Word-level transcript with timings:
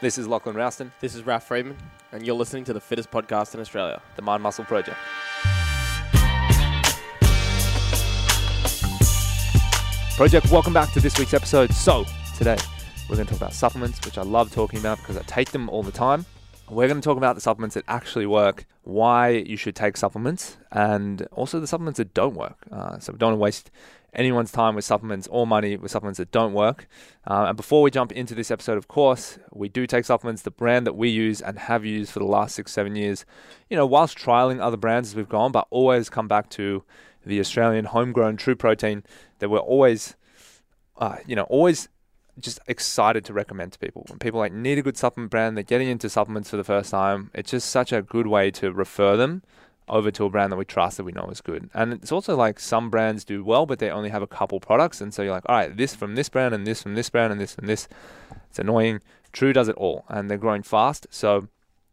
This 0.00 0.16
is 0.16 0.26
Lachlan 0.26 0.56
Rowston, 0.56 0.92
This 1.00 1.14
is 1.14 1.26
Ralph 1.26 1.44
Friedman, 1.44 1.76
and 2.12 2.26
you're 2.26 2.34
listening 2.34 2.64
to 2.64 2.72
the 2.72 2.80
fittest 2.80 3.10
podcast 3.10 3.52
in 3.52 3.60
Australia. 3.60 4.00
the 4.16 4.22
Mind 4.22 4.42
Muscle 4.42 4.64
Project. 4.64 4.96
Project, 10.16 10.50
welcome 10.50 10.72
back 10.72 10.90
to 10.92 11.00
this 11.00 11.18
week's 11.18 11.34
episode. 11.34 11.72
So, 11.74 12.06
today 12.38 12.56
we're 13.10 13.16
going 13.16 13.26
to 13.26 13.32
talk 13.34 13.42
about 13.42 13.52
supplements, 13.52 14.02
which 14.06 14.16
I 14.16 14.22
love 14.22 14.50
talking 14.50 14.78
about 14.78 14.96
because 14.98 15.18
I 15.18 15.22
take 15.22 15.50
them 15.50 15.68
all 15.68 15.82
the 15.82 15.92
time. 15.92 16.24
We're 16.70 16.88
going 16.88 17.00
to 17.00 17.04
talk 17.04 17.18
about 17.18 17.34
the 17.34 17.42
supplements 17.42 17.74
that 17.74 17.84
actually 17.86 18.24
work, 18.24 18.64
why 18.84 19.28
you 19.28 19.58
should 19.58 19.76
take 19.76 19.98
supplements, 19.98 20.56
and 20.72 21.26
also 21.32 21.60
the 21.60 21.66
supplements 21.66 21.98
that 21.98 22.14
don't 22.14 22.36
work. 22.36 22.56
Uh, 22.72 22.98
so, 23.00 23.12
we 23.12 23.18
don't 23.18 23.32
want 23.32 23.38
to 23.38 23.42
waste 23.42 23.70
anyone's 24.14 24.52
time 24.52 24.74
with 24.74 24.84
supplements 24.84 25.28
or 25.30 25.46
money 25.46 25.76
with 25.76 25.90
supplements 25.90 26.18
that 26.18 26.30
don't 26.30 26.52
work. 26.52 26.86
Uh, 27.26 27.46
and 27.48 27.56
before 27.56 27.82
we 27.82 27.90
jump 27.90 28.12
into 28.12 28.34
this 28.34 28.50
episode, 28.50 28.78
of 28.78 28.88
course, 28.88 29.38
we 29.52 29.68
do 29.68 29.86
take 29.86 30.04
supplements, 30.04 30.42
the 30.42 30.50
brand 30.50 30.86
that 30.86 30.94
we 30.94 31.08
use 31.08 31.40
and 31.40 31.58
have 31.58 31.84
used 31.84 32.12
for 32.12 32.18
the 32.18 32.24
last 32.24 32.54
six, 32.54 32.72
seven 32.72 32.96
years, 32.96 33.24
you 33.68 33.76
know, 33.76 33.86
whilst 33.86 34.18
trialing 34.18 34.60
other 34.60 34.76
brands 34.76 35.10
as 35.10 35.16
we've 35.16 35.28
gone, 35.28 35.52
but 35.52 35.66
always 35.70 36.10
come 36.10 36.28
back 36.28 36.50
to 36.50 36.84
the 37.24 37.40
Australian 37.40 37.84
homegrown 37.86 38.36
true 38.36 38.56
protein 38.56 39.02
that 39.38 39.48
we're 39.48 39.58
always, 39.58 40.16
uh, 40.96 41.16
you 41.26 41.36
know, 41.36 41.44
always 41.44 41.88
just 42.38 42.58
excited 42.66 43.24
to 43.26 43.32
recommend 43.32 43.72
to 43.72 43.78
people. 43.78 44.06
When 44.08 44.18
people 44.18 44.40
like 44.40 44.52
need 44.52 44.78
a 44.78 44.82
good 44.82 44.96
supplement 44.96 45.30
brand, 45.30 45.56
they're 45.56 45.64
getting 45.64 45.88
into 45.88 46.08
supplements 46.08 46.50
for 46.50 46.56
the 46.56 46.64
first 46.64 46.90
time. 46.90 47.30
It's 47.34 47.50
just 47.50 47.68
such 47.68 47.92
a 47.92 48.02
good 48.02 48.26
way 48.26 48.50
to 48.52 48.72
refer 48.72 49.16
them 49.16 49.42
over 49.90 50.10
to 50.10 50.24
a 50.24 50.30
brand 50.30 50.50
that 50.52 50.56
we 50.56 50.64
trust 50.64 50.96
that 50.96 51.04
we 51.04 51.12
know 51.12 51.28
is 51.30 51.40
good. 51.40 51.68
And 51.74 51.92
it's 51.92 52.12
also 52.12 52.36
like 52.36 52.58
some 52.58 52.88
brands 52.88 53.24
do 53.24 53.44
well, 53.44 53.66
but 53.66 53.78
they 53.78 53.90
only 53.90 54.08
have 54.08 54.22
a 54.22 54.26
couple 54.26 54.60
products, 54.60 55.00
and 55.00 55.12
so 55.12 55.22
you're 55.22 55.32
like, 55.32 55.48
all 55.48 55.56
right, 55.56 55.76
this 55.76 55.94
from 55.94 56.14
this 56.14 56.28
brand, 56.28 56.54
and 56.54 56.66
this 56.66 56.82
from 56.82 56.94
this 56.94 57.10
brand, 57.10 57.32
and 57.32 57.40
this 57.40 57.54
from 57.54 57.66
this. 57.66 57.88
It's 58.48 58.58
annoying. 58.58 59.00
True 59.32 59.52
does 59.52 59.68
it 59.68 59.76
all, 59.76 60.04
and 60.08 60.30
they're 60.30 60.38
growing 60.38 60.62
fast. 60.62 61.06
So 61.10 61.48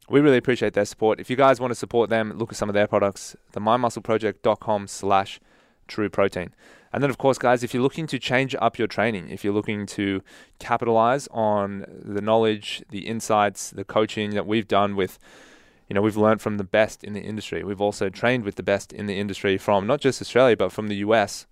we 0.09 0.21
really 0.21 0.37
appreciate 0.37 0.73
their 0.73 0.85
support. 0.85 1.19
If 1.19 1.29
you 1.29 1.35
guys 1.35 1.59
want 1.59 1.71
to 1.71 1.75
support 1.75 2.09
them, 2.09 2.31
look 2.37 2.51
at 2.51 2.57
some 2.57 2.69
of 2.69 2.73
their 2.73 2.87
products, 2.87 3.35
the 3.51 3.59
mindmuscleproject.com 3.59 4.87
slash 4.87 5.39
true 5.87 6.09
protein. 6.09 6.53
And 6.93 7.03
then, 7.03 7.09
of 7.09 7.17
course, 7.17 7.37
guys, 7.37 7.63
if 7.63 7.73
you're 7.73 7.83
looking 7.83 8.07
to 8.07 8.17
change 8.17 8.55
up 8.59 8.77
your 8.77 8.87
training, 8.87 9.29
if 9.29 9.43
you're 9.43 9.53
looking 9.53 9.85
to 9.87 10.23
capitalize 10.59 11.27
on 11.31 11.85
the 11.87 12.21
knowledge, 12.21 12.81
the 12.89 13.07
insights, 13.07 13.71
the 13.71 13.83
coaching 13.83 14.31
that 14.31 14.47
we've 14.47 14.67
done 14.67 14.95
with, 14.95 15.19
you 15.87 15.93
know, 15.93 16.01
we've 16.01 16.17
learned 16.17 16.41
from 16.41 16.57
the 16.57 16.63
best 16.63 17.03
in 17.03 17.13
the 17.13 17.21
industry. 17.21 17.63
We've 17.63 17.81
also 17.81 18.09
trained 18.09 18.43
with 18.43 18.55
the 18.55 18.63
best 18.63 18.91
in 18.91 19.05
the 19.05 19.17
industry 19.19 19.57
from 19.57 19.87
not 19.87 20.01
just 20.01 20.21
Australia, 20.21 20.57
but 20.57 20.71
from 20.71 20.87
the 20.87 20.97
US. 20.97 21.47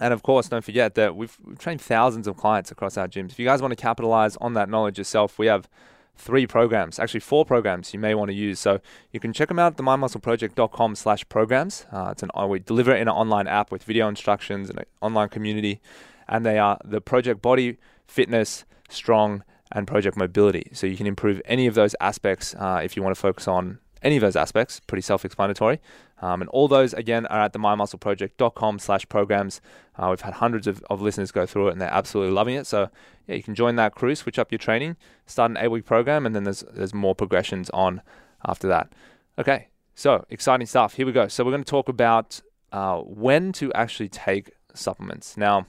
And 0.00 0.14
of 0.14 0.22
course, 0.22 0.48
don't 0.48 0.64
forget 0.64 0.94
that 0.94 1.16
we've, 1.16 1.36
trained 1.58 1.80
thousands 1.80 2.26
of 2.26 2.36
clients 2.36 2.70
across 2.70 2.96
our 2.96 3.08
gyms. 3.08 3.32
If 3.32 3.38
you 3.38 3.46
guys 3.46 3.60
want 3.60 3.72
to 3.72 3.76
capitalize 3.76 4.36
on 4.36 4.54
that 4.54 4.68
knowledge 4.68 4.96
yourself, 4.96 5.38
we 5.38 5.46
have 5.46 5.68
three 6.14 6.46
programs, 6.46 6.98
actually 6.98 7.20
four 7.20 7.44
programs 7.44 7.92
you 7.92 7.98
may 7.98 8.14
want 8.14 8.28
to 8.28 8.34
use. 8.34 8.60
So 8.60 8.80
you 9.10 9.20
can 9.20 9.32
check 9.32 9.48
them 9.48 9.58
out 9.58 9.72
at 9.72 9.76
the 9.76 9.82
mindmuscleproject.com 9.82 10.94
slash 10.94 11.28
programs. 11.28 11.86
Uh, 11.92 12.10
it's 12.12 12.22
an, 12.22 12.30
we 12.48 12.60
deliver 12.60 12.92
it 12.92 13.00
in 13.00 13.08
an 13.08 13.14
online 13.14 13.46
app 13.48 13.72
with 13.72 13.82
video 13.82 14.08
instructions 14.08 14.70
and 14.70 14.78
an 14.78 14.84
online 15.00 15.28
community. 15.28 15.80
And 16.28 16.46
they 16.46 16.58
are 16.58 16.78
the 16.84 17.00
Project 17.00 17.42
Body, 17.42 17.78
Fitness, 18.06 18.64
Strong, 18.88 19.42
and 19.74 19.86
Project 19.86 20.16
Mobility. 20.16 20.70
So 20.72 20.86
you 20.86 20.96
can 20.96 21.06
improve 21.06 21.42
any 21.44 21.66
of 21.66 21.74
those 21.74 21.94
aspects 22.00 22.54
uh, 22.54 22.80
if 22.84 22.96
you 22.96 23.02
want 23.02 23.14
to 23.14 23.20
focus 23.20 23.48
on 23.48 23.78
any 24.02 24.16
of 24.16 24.20
those 24.20 24.36
aspects. 24.36 24.80
Pretty 24.80 25.02
self-explanatory. 25.02 25.80
Um, 26.20 26.40
and 26.40 26.48
all 26.50 26.68
those, 26.68 26.92
again, 26.94 27.26
are 27.26 27.40
at 27.40 27.52
the 27.52 27.58
mindmuscleproject.com 27.58 28.78
slash 28.78 29.08
programs. 29.08 29.60
Uh, 29.96 30.08
we've 30.10 30.20
had 30.20 30.34
hundreds 30.34 30.66
of, 30.66 30.82
of 30.88 31.00
listeners 31.02 31.32
go 31.32 31.46
through 31.46 31.68
it 31.68 31.72
and 31.72 31.80
they're 31.80 31.92
absolutely 31.92 32.32
loving 32.32 32.54
it. 32.54 32.66
So 32.66 32.90
yeah, 33.26 33.34
you 33.34 33.42
can 33.42 33.54
join 33.54 33.76
that 33.76 33.94
crew, 33.94 34.14
switch 34.14 34.38
up 34.38 34.52
your 34.52 34.58
training, 34.58 34.96
start 35.26 35.50
an 35.50 35.56
eight-week 35.56 35.84
program, 35.84 36.26
and 36.26 36.34
then 36.34 36.44
there's 36.44 36.64
there's 36.72 36.94
more 36.94 37.14
progressions 37.14 37.70
on 37.70 38.02
after 38.46 38.68
that. 38.68 38.92
Okay, 39.38 39.68
so 39.94 40.24
exciting 40.30 40.66
stuff. 40.66 40.94
Here 40.94 41.06
we 41.06 41.12
go. 41.12 41.28
So 41.28 41.44
we're 41.44 41.52
going 41.52 41.64
to 41.64 41.70
talk 41.70 41.88
about 41.88 42.40
uh, 42.72 42.98
when 42.98 43.52
to 43.52 43.72
actually 43.72 44.08
take 44.08 44.50
supplements. 44.74 45.36
Now, 45.36 45.66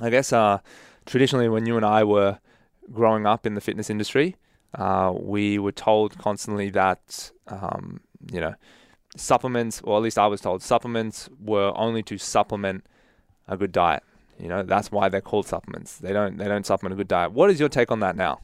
I 0.00 0.10
guess 0.10 0.32
uh, 0.32 0.58
traditionally 1.06 1.48
when 1.48 1.66
you 1.66 1.76
and 1.76 1.84
I 1.84 2.04
were 2.04 2.38
growing 2.92 3.26
up 3.26 3.46
in 3.46 3.54
the 3.54 3.60
fitness 3.60 3.90
industry, 3.90 4.36
uh, 4.74 5.12
we 5.16 5.58
were 5.58 5.72
told 5.72 6.18
constantly 6.18 6.70
that 6.70 7.30
um, 7.48 8.00
you 8.32 8.40
know 8.40 8.54
supplements, 9.16 9.80
or 9.84 9.96
at 9.96 10.02
least 10.02 10.18
I 10.18 10.26
was 10.26 10.40
told, 10.40 10.62
supplements 10.62 11.28
were 11.40 11.72
only 11.76 12.02
to 12.04 12.18
supplement 12.18 12.84
a 13.46 13.56
good 13.56 13.70
diet. 13.72 14.02
You 14.40 14.48
know, 14.48 14.62
that's 14.64 14.90
why 14.90 15.08
they're 15.08 15.20
called 15.20 15.46
supplements. 15.46 15.98
They 15.98 16.12
don't 16.12 16.36
they 16.38 16.46
don't 16.46 16.66
supplement 16.66 16.94
a 16.94 16.96
good 16.96 17.08
diet. 17.08 17.32
What 17.32 17.50
is 17.50 17.60
your 17.60 17.68
take 17.68 17.90
on 17.92 18.00
that 18.00 18.16
now? 18.16 18.40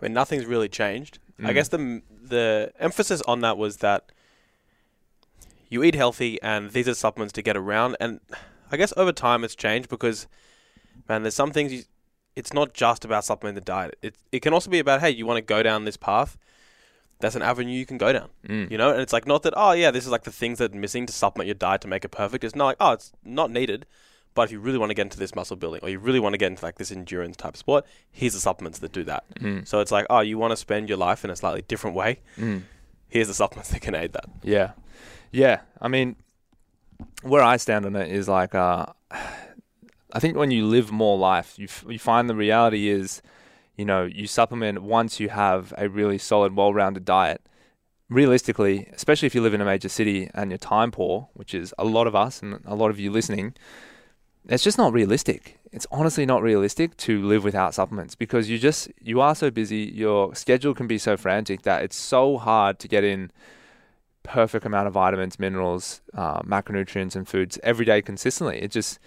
I 0.00 0.04
mean, 0.06 0.12
nothing's 0.12 0.46
really 0.46 0.68
changed. 0.68 1.18
I 1.38 1.42
Mm. 1.50 1.54
guess 1.54 1.68
the 1.68 2.02
the 2.22 2.72
emphasis 2.78 3.22
on 3.22 3.40
that 3.40 3.56
was 3.56 3.78
that 3.78 4.12
you 5.70 5.82
eat 5.82 5.94
healthy, 5.94 6.40
and 6.42 6.70
these 6.72 6.88
are 6.88 6.94
supplements 6.94 7.32
to 7.34 7.42
get 7.42 7.56
around. 7.56 7.96
And 8.00 8.20
I 8.70 8.76
guess 8.76 8.92
over 8.96 9.12
time 9.12 9.44
it's 9.44 9.54
changed 9.54 9.88
because, 9.88 10.26
man, 11.08 11.22
there's 11.22 11.34
some 11.34 11.50
things. 11.52 11.72
You, 11.72 11.82
it's 12.36 12.52
not 12.52 12.74
just 12.74 13.04
about 13.04 13.24
supplementing 13.24 13.60
the 13.60 13.64
diet. 13.64 13.98
It 14.02 14.14
it 14.32 14.40
can 14.40 14.52
also 14.52 14.70
be 14.70 14.78
about 14.78 15.00
hey, 15.00 15.10
you 15.10 15.26
want 15.26 15.38
to 15.38 15.42
go 15.42 15.62
down 15.62 15.84
this 15.84 15.96
path. 15.96 16.36
That's 17.20 17.34
an 17.34 17.42
avenue 17.42 17.76
you 17.76 17.84
can 17.84 17.98
go 17.98 18.12
down. 18.12 18.30
Mm. 18.48 18.70
You 18.70 18.78
know, 18.78 18.90
and 18.90 19.00
it's 19.00 19.12
like 19.12 19.26
not 19.26 19.42
that 19.42 19.54
oh 19.56 19.72
yeah, 19.72 19.90
this 19.90 20.04
is 20.04 20.10
like 20.10 20.24
the 20.24 20.32
things 20.32 20.58
that 20.58 20.74
are 20.74 20.78
missing 20.78 21.06
to 21.06 21.12
supplement 21.12 21.46
your 21.46 21.54
diet 21.54 21.80
to 21.82 21.88
make 21.88 22.04
it 22.04 22.10
perfect. 22.10 22.44
It's 22.44 22.54
not 22.54 22.66
like 22.66 22.76
oh 22.80 22.92
it's 22.92 23.12
not 23.24 23.50
needed. 23.50 23.86
But 24.34 24.42
if 24.42 24.52
you 24.52 24.60
really 24.60 24.78
want 24.78 24.90
to 24.90 24.94
get 24.94 25.02
into 25.02 25.18
this 25.18 25.34
muscle 25.34 25.56
building, 25.56 25.80
or 25.82 25.88
you 25.88 25.98
really 25.98 26.20
want 26.20 26.34
to 26.34 26.38
get 26.38 26.46
into 26.46 26.64
like 26.64 26.76
this 26.76 26.92
endurance 26.92 27.36
type 27.36 27.56
sport, 27.56 27.84
here's 28.12 28.34
the 28.34 28.40
supplements 28.40 28.78
that 28.78 28.92
do 28.92 29.02
that. 29.04 29.24
Mm. 29.40 29.66
So 29.66 29.80
it's 29.80 29.90
like, 29.90 30.06
oh, 30.08 30.20
you 30.20 30.38
want 30.38 30.52
to 30.52 30.56
spend 30.56 30.88
your 30.88 30.98
life 30.98 31.24
in 31.24 31.30
a 31.30 31.36
slightly 31.36 31.62
different 31.62 31.96
way. 31.96 32.20
Mm. 32.38 32.62
Here's 33.08 33.26
the 33.26 33.34
supplements 33.34 33.70
that 33.70 33.80
can 33.80 33.96
aid 33.96 34.12
that. 34.12 34.26
Yeah, 34.44 34.72
yeah. 35.32 35.62
I 35.80 35.88
mean, 35.88 36.14
where 37.22 37.42
I 37.42 37.56
stand 37.56 37.86
on 37.86 37.96
it 37.96 38.08
is 38.08 38.28
like, 38.28 38.54
uh, 38.54 38.86
I 40.12 40.18
think 40.18 40.36
when 40.36 40.50
you 40.50 40.66
live 40.66 40.90
more 40.90 41.18
life, 41.18 41.58
you 41.58 41.64
f- 41.64 41.84
you 41.88 41.98
find 41.98 42.28
the 42.28 42.34
reality 42.34 42.88
is, 42.88 43.22
you 43.76 43.84
know, 43.84 44.04
you 44.04 44.26
supplement 44.26 44.82
once 44.82 45.20
you 45.20 45.28
have 45.28 45.72
a 45.78 45.88
really 45.88 46.18
solid, 46.18 46.54
well-rounded 46.56 47.04
diet. 47.04 47.40
Realistically, 48.08 48.88
especially 48.92 49.26
if 49.26 49.34
you 49.36 49.40
live 49.40 49.54
in 49.54 49.60
a 49.60 49.64
major 49.64 49.88
city 49.88 50.28
and 50.34 50.50
you're 50.50 50.58
time 50.58 50.90
poor, 50.90 51.28
which 51.34 51.54
is 51.54 51.72
a 51.78 51.84
lot 51.84 52.08
of 52.08 52.16
us 52.16 52.42
and 52.42 52.60
a 52.64 52.74
lot 52.74 52.90
of 52.90 52.98
you 52.98 53.10
listening, 53.10 53.54
it's 54.48 54.64
just 54.64 54.78
not 54.78 54.92
realistic. 54.92 55.58
It's 55.70 55.86
honestly 55.92 56.26
not 56.26 56.42
realistic 56.42 56.96
to 56.98 57.22
live 57.24 57.44
without 57.44 57.74
supplements 57.74 58.16
because 58.16 58.50
you 58.50 58.58
just 58.58 58.90
you 59.00 59.20
are 59.20 59.36
so 59.36 59.50
busy. 59.50 59.92
Your 59.94 60.34
schedule 60.34 60.74
can 60.74 60.88
be 60.88 60.98
so 60.98 61.16
frantic 61.16 61.62
that 61.62 61.84
it's 61.84 61.96
so 61.96 62.38
hard 62.38 62.80
to 62.80 62.88
get 62.88 63.04
in 63.04 63.30
perfect 64.22 64.66
amount 64.66 64.86
of 64.88 64.92
vitamins, 64.92 65.38
minerals, 65.38 66.00
uh, 66.14 66.40
macronutrients, 66.42 67.14
and 67.14 67.28
foods 67.28 67.58
every 67.62 67.84
day 67.84 68.02
consistently. 68.02 68.60
It 68.60 68.72
just 68.72 68.98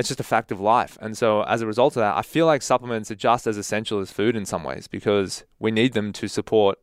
it's 0.00 0.08
just 0.08 0.18
a 0.20 0.24
fact 0.24 0.50
of 0.50 0.60
life. 0.60 0.98
And 1.00 1.16
so 1.16 1.42
as 1.42 1.60
a 1.62 1.66
result 1.66 1.96
of 1.96 2.00
that, 2.00 2.16
I 2.16 2.22
feel 2.22 2.46
like 2.46 2.62
supplements 2.62 3.10
are 3.10 3.14
just 3.14 3.46
as 3.46 3.56
essential 3.56 4.00
as 4.00 4.10
food 4.10 4.34
in 4.34 4.44
some 4.46 4.64
ways 4.64 4.88
because 4.88 5.44
we 5.58 5.70
need 5.70 5.92
them 5.92 6.12
to 6.14 6.26
support 6.28 6.78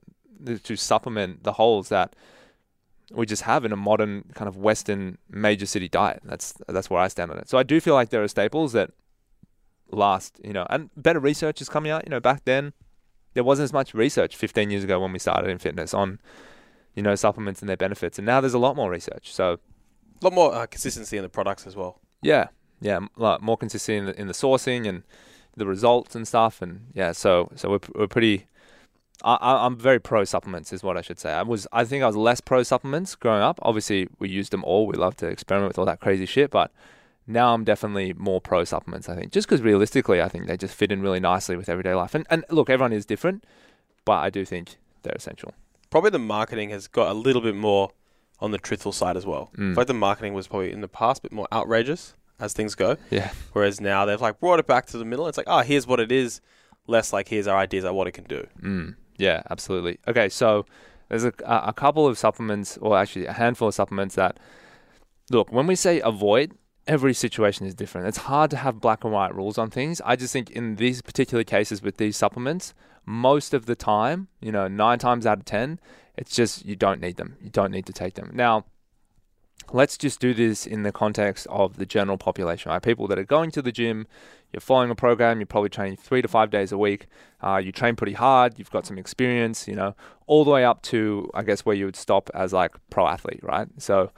to 0.64 0.76
supplement 0.76 1.44
the 1.44 1.54
holes 1.54 1.90
that 1.90 2.16
we 3.12 3.26
just 3.26 3.42
have 3.44 3.66
in 3.66 3.72
a 3.72 3.76
modern 3.76 4.24
kind 4.36 4.48
of 4.48 4.56
Western 4.58 5.18
major 5.30 5.66
city 5.66 5.90
diet. 5.90 6.22
That's 6.24 6.54
that's 6.68 6.90
where 6.90 7.02
I 7.02 7.08
stand 7.10 7.32
on 7.32 7.38
it. 7.40 7.50
So 7.50 7.58
I 7.58 7.64
do 7.64 7.80
feel 7.82 7.96
like 7.96 8.10
there 8.10 8.24
are 8.24 8.28
staples 8.28 8.72
that 8.74 8.92
last, 9.92 10.40
you 10.44 10.54
know, 10.54 10.66
and 10.70 10.90
better 10.96 11.20
research 11.20 11.62
is 11.62 11.70
coming 11.70 11.92
out. 11.92 12.04
You 12.06 12.12
know, 12.12 12.20
back 12.20 12.46
then 12.46 12.74
there 13.34 13.44
wasn't 13.44 13.66
as 13.66 13.74
much 13.74 13.94
research 13.94 14.36
15 14.36 14.70
years 14.70 14.84
ago 14.84 15.00
when 15.00 15.12
we 15.14 15.20
started 15.20 15.50
in 15.50 15.58
fitness 15.58 15.94
on, 15.94 16.20
you 16.96 17.04
know, 17.04 17.16
supplements 17.16 17.62
and 17.62 17.70
their 17.70 17.78
benefits, 17.78 18.18
and 18.20 18.26
now 18.26 18.42
there's 18.42 18.54
a 18.54 18.60
lot 18.60 18.76
more 18.76 18.90
research. 18.92 19.32
So 19.34 19.60
A 20.22 20.26
lot 20.26 20.34
more 20.34 20.54
uh, 20.54 20.66
consistency 20.66 21.18
in 21.18 21.24
the 21.24 21.30
products 21.30 21.66
as 21.68 21.76
well. 21.76 22.02
yeah, 22.22 22.48
yeah, 22.82 23.00
like 23.16 23.42
more 23.42 23.58
consistency 23.58 23.98
in 23.98 24.06
the, 24.06 24.20
in 24.22 24.28
the 24.28 24.34
sourcing 24.34 24.88
and 24.88 25.04
the 25.56 25.66
results 25.66 26.16
and 26.16 26.28
stuff, 26.28 26.62
and 26.62 26.88
yeah, 26.94 27.12
so 27.12 27.50
so 27.56 27.70
we're 27.70 27.80
we're 27.96 28.08
pretty. 28.08 28.48
I, 29.24 29.34
I- 29.36 29.66
I'm 29.66 29.76
very 29.78 30.00
pro 30.00 30.24
supplements, 30.26 30.72
is 30.72 30.84
what 30.84 30.96
I 30.96 31.02
should 31.02 31.20
say. 31.20 31.32
I 31.32 31.42
was, 31.42 31.66
I 31.72 31.86
think 31.86 32.04
I 32.04 32.08
was 32.08 32.16
less 32.16 32.40
pro 32.40 32.62
supplements 32.62 33.16
growing 33.16 33.42
up. 33.42 33.58
Obviously, 33.64 34.08
we 34.20 34.30
used 34.30 34.52
them 34.52 34.64
all. 34.64 34.86
We 34.86 34.94
love 34.96 35.16
to 35.18 35.28
experiment 35.28 35.70
with 35.70 35.80
all 35.80 35.86
that 35.86 36.00
crazy 36.00 36.28
shit, 36.28 36.52
but 36.52 36.72
now 37.26 37.56
I'm 37.56 37.64
definitely 37.64 38.14
more 38.14 38.40
pro 38.40 38.64
supplements. 38.64 39.10
I 39.10 39.16
think 39.16 39.32
just 39.32 39.48
because 39.48 39.62
realistically, 39.64 40.22
I 40.22 40.30
think 40.30 40.46
they 40.46 40.56
just 40.56 40.76
fit 40.76 40.92
in 40.92 41.02
really 41.02 41.20
nicely 41.20 41.56
with 41.58 41.68
everyday 41.68 41.96
life. 41.96 42.14
And 42.14 42.28
and 42.30 42.46
look, 42.52 42.70
everyone 42.70 42.94
is 42.94 43.08
different, 43.08 43.44
but 44.06 44.18
I 44.20 44.30
do 44.30 44.46
think 44.46 44.78
they're 45.02 45.16
essential. 45.16 45.56
Probably 45.90 46.12
the 46.12 46.20
marketing 46.20 46.70
has 46.70 46.88
got 46.88 47.10
a 47.10 47.14
little 47.14 47.42
bit 47.42 47.56
more 47.56 47.90
on 48.40 48.52
the 48.52 48.60
truthful 48.60 48.92
side 48.92 49.18
as 49.18 49.26
well. 49.26 49.50
Mm. 49.58 49.72
I 49.72 49.74
feel 49.74 49.82
like 49.82 49.88
the 49.88 49.94
marketing 49.96 50.34
was 50.36 50.48
probably 50.48 50.72
in 50.72 50.82
the 50.82 50.88
past 50.88 51.20
a 51.20 51.24
bit 51.24 51.32
more 51.32 51.48
outrageous 51.52 52.14
as 52.40 52.54
things 52.54 52.76
go, 52.76 52.98
Yeah, 53.10 53.32
whereas 53.54 53.82
now 53.82 54.06
they've 54.06 54.22
like 54.22 54.40
brought 54.40 54.60
it 54.60 54.68
back 54.68 54.86
to 54.88 54.98
the 54.98 55.06
middle. 55.06 55.28
It's 55.28 55.38
like, 55.38 55.48
oh, 55.50 55.62
here's 55.62 55.88
what 55.88 56.00
it 56.00 56.12
is, 56.12 56.42
less 56.88 57.12
like 57.14 57.28
here's 57.30 57.48
our 57.48 57.58
ideas 57.58 57.84
of 57.84 57.96
what 57.96 58.08
it 58.08 58.12
can 58.12 58.26
do. 58.26 58.48
Mm, 58.62 58.96
yeah, 59.18 59.44
absolutely. 59.50 60.00
Okay, 60.08 60.30
so 60.30 60.66
there's 61.10 61.24
a, 61.24 61.34
a 61.46 61.74
couple 61.74 62.06
of 62.08 62.18
supplements, 62.18 62.78
or 62.78 62.98
actually 62.98 63.26
a 63.26 63.34
handful 63.34 63.68
of 63.68 63.74
supplements 63.74 64.16
that 64.16 64.40
look 65.30 65.52
when 65.52 65.68
we 65.68 65.76
say 65.76 66.00
avoid, 66.02 66.54
every 66.88 67.14
situation 67.14 67.66
is 67.66 67.74
different. 67.76 68.08
It's 68.08 68.18
hard 68.18 68.50
to 68.52 68.58
have 68.58 68.80
black 68.80 69.04
and 69.04 69.14
white 69.14 69.36
rules 69.36 69.58
on 69.58 69.70
things. 69.70 70.02
I 70.06 70.16
just 70.16 70.34
think 70.34 70.50
in 70.52 70.76
these 70.78 71.02
particular 71.02 71.44
cases 71.44 71.82
with 71.82 71.98
these 71.98 72.16
supplements, 72.18 72.74
most 73.06 73.54
of 73.54 73.66
the 73.66 73.76
time, 73.76 74.28
you 74.42 74.52
know, 74.52 74.68
nine 74.68 75.00
times 75.00 75.26
out 75.26 75.40
of 75.40 75.46
10, 75.46 75.80
it's 76.18 76.36
just 76.36 76.66
you 76.66 76.76
don't 76.76 77.00
need 77.00 77.18
them. 77.18 77.38
You 77.42 77.50
don't 77.50 77.72
need 77.72 77.86
to 77.86 77.94
take 77.94 78.16
them. 78.16 78.32
Now, 78.34 78.66
let's 79.74 79.98
just 79.98 80.20
do 80.20 80.34
this 80.34 80.66
in 80.66 80.84
the 80.84 80.92
context 80.92 81.46
of 81.50 81.78
the 81.78 81.86
general 81.86 82.18
population, 82.18 82.72
right? 82.72 82.82
People 82.82 83.08
that 83.08 83.20
are 83.20 83.24
going 83.26 83.52
to 83.52 83.62
the 83.62 83.72
gym, 83.72 84.08
you're 84.54 84.62
following 84.62 84.90
a 84.90 84.96
program, 84.96 85.40
you're 85.40 85.46
probably 85.46 85.70
training 85.70 85.98
three 85.98 86.22
to 86.22 86.28
five 86.28 86.50
days 86.50 86.72
a 86.72 86.78
week, 86.78 87.08
uh, 87.42 87.58
you 87.58 87.72
train 87.72 87.96
pretty 87.96 88.14
hard, 88.14 88.58
you've 88.58 88.72
got 88.72 88.86
some 88.86 88.98
experience, 88.98 89.68
you 89.68 89.76
know, 89.76 89.94
all 90.26 90.46
the 90.46 90.52
way 90.52 90.64
up 90.64 90.82
to, 90.84 91.30
I 91.34 91.44
guess, 91.44 91.66
where 91.66 91.76
you 91.76 91.86
would 91.86 91.98
stop 91.98 92.30
as 92.34 92.54
like 92.54 92.76
pro 92.90 93.08
athlete, 93.08 93.42
right? 93.44 93.68
So, 93.78 94.12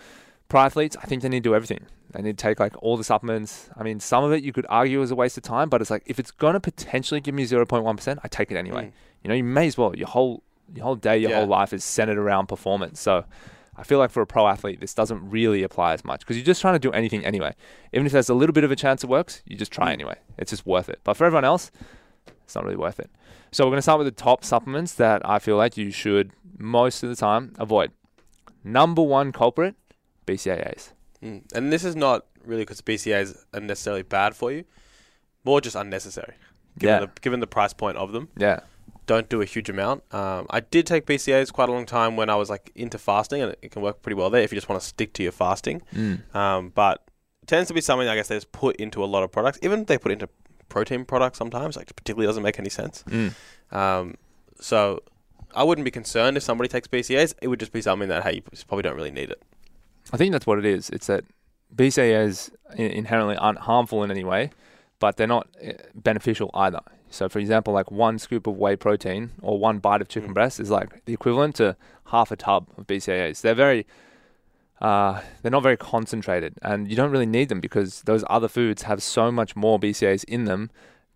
pro 0.50 0.62
athletes, 0.62 0.96
I 1.02 1.06
think 1.08 1.24
they 1.24 1.30
need 1.30 1.44
to 1.44 1.50
do 1.50 1.56
everything. 1.56 1.86
They 2.12 2.22
need 2.22 2.38
to 2.38 2.42
take 2.42 2.60
like 2.60 2.74
all 2.84 2.98
the 2.98 3.04
supplements. 3.04 3.70
I 3.78 3.84
mean, 3.84 4.00
some 4.00 4.24
of 4.24 4.32
it 4.32 4.44
you 4.44 4.52
could 4.54 4.66
argue 4.70 5.02
is 5.02 5.12
a 5.12 5.16
waste 5.16 5.38
of 5.38 5.44
time, 5.44 5.70
but 5.70 5.82
it's 5.82 5.90
like 5.92 6.04
if 6.06 6.20
it's 6.20 6.32
going 6.32 6.54
to 6.54 6.60
potentially 6.60 7.22
give 7.22 7.34
me 7.36 7.46
0.1%, 7.46 8.18
I 8.24 8.28
take 8.28 8.52
it 8.52 8.58
anyway. 8.58 8.86
Mm. 8.86 8.92
You 9.24 9.28
know, 9.30 9.36
you 9.36 9.44
may 9.44 9.68
as 9.68 9.78
well. 9.78 9.96
Your 9.96 10.08
whole 10.08 10.44
your 10.76 10.86
whole 10.86 10.96
day, 10.96 11.18
your 11.18 11.32
Yeah. 11.32 11.38
whole 11.40 11.48
life 11.48 11.74
is 11.74 11.84
centered 11.84 12.20
around 12.20 12.46
performance. 12.48 13.00
So, 13.00 13.26
I 13.80 13.84
feel 13.84 13.98
like 13.98 14.12
for 14.12 14.22
a 14.22 14.28
pro 14.28 14.48
athlete, 14.48 14.82
this 14.82 14.94
doesn't 14.94 15.30
really 15.30 15.64
apply 15.64 15.94
as 15.94 16.04
much 16.04 16.20
because 16.20 16.36
you're 16.36 16.46
just 16.46 16.60
trying 16.62 16.76
to 16.76 16.80
do 16.80 16.92
anything 16.92 17.24
anyway. 17.26 17.54
Even 17.94 18.06
if 18.06 18.12
there's 18.12 18.30
a 18.30 18.34
little 18.34 18.54
bit 18.54 18.64
of 18.66 18.72
a 18.72 18.76
chance 18.76 19.04
it 19.04 19.08
works, 19.10 19.42
you 19.46 19.56
just 19.56 19.72
try 19.72 19.88
Mm. 19.90 19.94
anyway. 19.94 20.16
It's 20.38 20.52
just 20.52 20.66
worth 20.66 20.90
it. 20.90 21.00
But 21.04 21.16
for 21.16 21.24
everyone 21.26 21.46
else, 21.46 21.72
it's 22.44 22.56
not 22.56 22.66
really 22.66 22.76
worth 22.76 23.00
it. 23.00 23.10
So 23.52 23.64
we're 23.66 23.72
going 23.72 23.78
to 23.78 23.82
start 23.84 24.00
with 24.00 24.06
the 24.08 24.12
top 24.24 24.44
supplements 24.44 24.94
that 24.96 25.22
I 25.28 25.40
feel 25.40 25.56
like 25.56 25.78
you 25.78 25.92
should 25.92 26.32
most 26.58 27.02
of 27.04 27.10
the 27.10 27.16
time 27.16 27.54
avoid. 27.58 27.92
Number 28.64 29.02
one 29.02 29.32
culprit, 29.32 29.76
BCAAs. 30.28 30.92
Mm. 31.24 31.44
And 31.56 31.72
this 31.74 31.84
is 31.84 31.96
not 31.96 32.26
really 32.46 32.64
because 32.64 32.82
BCAAs 32.82 33.46
are 33.54 33.60
necessarily 33.62 34.04
bad 34.04 34.36
for 34.36 34.52
you, 34.52 34.66
more 35.46 35.62
just 35.62 35.76
unnecessary. 35.76 36.34
Given, 36.78 36.94
Yeah. 36.94 37.00
the, 37.06 37.12
given 37.22 37.40
the 37.40 37.48
price 37.48 37.74
point 37.74 37.98
of 37.98 38.12
them, 38.12 38.30
Yeah. 38.38 38.60
Don't 39.10 39.28
do 39.28 39.42
a 39.42 39.46
huge 39.46 39.72
amount. 39.72 40.04
Um, 40.14 40.46
I 40.52 40.60
did 40.60 40.86
take 40.86 41.08
BCAAs 41.08 41.52
quite 41.52 41.68
a 41.68 41.72
long 41.72 41.88
time 41.88 42.16
when 42.16 42.30
I 42.30 42.36
was 42.36 42.48
like 42.48 42.72
into 42.76 43.00
fasting, 43.00 43.42
and 43.42 43.56
it, 43.60 43.72
can 43.72 43.82
work 43.82 44.04
pretty 44.04 44.14
well 44.14 44.30
there 44.30 44.44
if 44.44 44.52
you 44.52 44.56
just 44.56 44.70
want 44.70 44.80
to 44.80 44.88
stick 44.88 45.14
to 45.14 45.24
your 45.24 45.32
fasting. 45.32 45.82
Mm. 45.96 46.36
Um, 46.36 46.70
but 46.76 47.02
it 47.42 47.48
tends 47.48 47.70
to 47.70 47.74
be 47.74 47.82
something 47.82 48.08
I 48.08 48.14
guess 48.14 48.28
they 48.28 48.36
just 48.36 48.52
put 48.52 48.76
into 48.76 49.04
a 49.04 49.08
lot 49.08 49.24
of 49.24 49.32
products. 49.32 49.58
Even 49.64 49.86
they 49.86 49.98
put 49.98 50.12
into 50.12 50.30
protein 50.70 51.06
products 51.06 51.40
sometimes, 51.40 51.76
like 51.76 51.88
particularly 51.96 52.28
doesn't 52.28 52.44
make 52.44 52.60
any 52.60 52.70
sense. 52.70 53.04
Mm. 53.10 53.34
Um, 53.72 54.14
so 54.62 55.02
I 55.56 55.64
wouldn't 55.64 55.86
be 55.86 55.92
concerned 55.92 56.38
if 56.38 56.44
somebody 56.44 56.68
takes 56.68 56.88
BCAAs. 56.88 57.34
It 57.42 57.48
would 57.48 57.60
just 57.60 57.72
be 57.72 57.82
something 57.82 58.10
that 58.10 58.22
hey, 58.22 58.36
you 58.36 58.42
probably 58.68 58.84
don't 58.84 58.96
really 58.96 59.10
need 59.10 59.32
it. 59.32 59.42
I 60.14 60.18
think 60.18 60.34
that's 60.34 60.46
what 60.46 60.60
it 60.60 60.66
is. 60.66 60.92
It's 60.92 61.08
that 61.08 61.24
BCAAs 61.76 62.52
i- 62.78 62.82
inherently 62.84 63.38
aren't 63.38 63.58
harmful 63.60 64.04
in 64.04 64.12
any 64.12 64.24
way, 64.24 64.52
but 65.00 65.18
they're 65.18 65.26
not 65.26 65.48
uh, 65.68 65.72
beneficial 65.96 66.52
either. 66.54 66.82
So, 67.10 67.28
for 67.30 67.40
example, 67.40 67.74
like 67.74 67.92
one 67.92 68.20
scoop 68.20 68.48
of 68.48 68.58
whey 68.58 68.76
protein 68.76 69.32
or 69.42 69.58
one 69.60 69.80
bite 69.80 70.02
of 70.02 70.08
chicken 70.08 70.32
Mm. 70.32 70.34
breast 70.36 70.60
is 70.60 70.70
like 70.70 71.06
the 71.06 71.14
equivalent 71.14 71.56
to 71.56 71.76
half 72.08 72.32
a 72.32 72.36
tub 72.36 72.68
of 72.78 72.86
BCAAs. 72.88 73.42
They're 73.42 73.56
very, 73.56 73.86
uh, 74.82 75.22
they're 75.42 75.52
not 75.52 75.64
very 75.64 75.78
concentrated, 75.78 76.54
and 76.62 76.90
you 76.90 76.96
don't 76.96 77.12
really 77.12 77.26
need 77.26 77.50
them 77.50 77.60
because 77.60 78.04
those 78.04 78.24
other 78.30 78.48
foods 78.48 78.84
have 78.84 79.04
so 79.04 79.32
much 79.32 79.56
more 79.56 79.80
BCAAs 79.80 80.24
in 80.26 80.46
them 80.46 80.70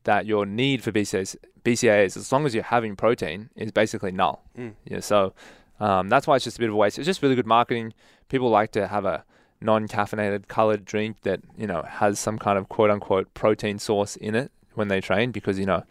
that 0.04 0.26
your 0.26 0.46
need 0.46 0.84
for 0.84 0.92
BCAAs, 0.92 1.36
BCAAs, 1.64 2.18
as 2.18 2.32
long 2.32 2.46
as 2.46 2.54
you're 2.54 2.64
having 2.64 2.96
protein, 2.96 3.50
is 3.56 3.72
basically 3.72 4.12
null. 4.12 4.44
Mm. 4.58 4.74
Yeah, 4.86 5.00
so 5.00 5.34
um, 5.80 6.10
that's 6.10 6.28
why 6.28 6.36
it's 6.36 6.44
just 6.44 6.58
a 6.58 6.60
bit 6.60 6.70
of 6.70 6.76
a 6.76 6.78
waste. 6.78 7.00
It's 7.00 7.06
just 7.06 7.22
really 7.22 7.36
good 7.36 7.48
marketing. 7.48 7.94
People 8.28 8.50
like 8.50 8.72
to 8.74 8.88
have 8.88 9.06
a 9.06 9.24
non-caffeinated 9.62 10.48
colored 10.50 10.84
drink 10.84 11.22
that 11.22 11.40
you 11.58 11.66
know 11.66 11.84
has 11.88 12.20
some 12.20 12.38
kind 12.38 12.58
of 12.58 12.68
quote 12.68 12.90
unquote 12.90 13.34
protein 13.34 13.80
source 13.80 14.18
in 14.18 14.36
it 14.36 14.52
when 14.76 14.88
they 14.88 15.02
train 15.02 15.32
because 15.32 15.60
you 15.60 15.66
know 15.66 15.84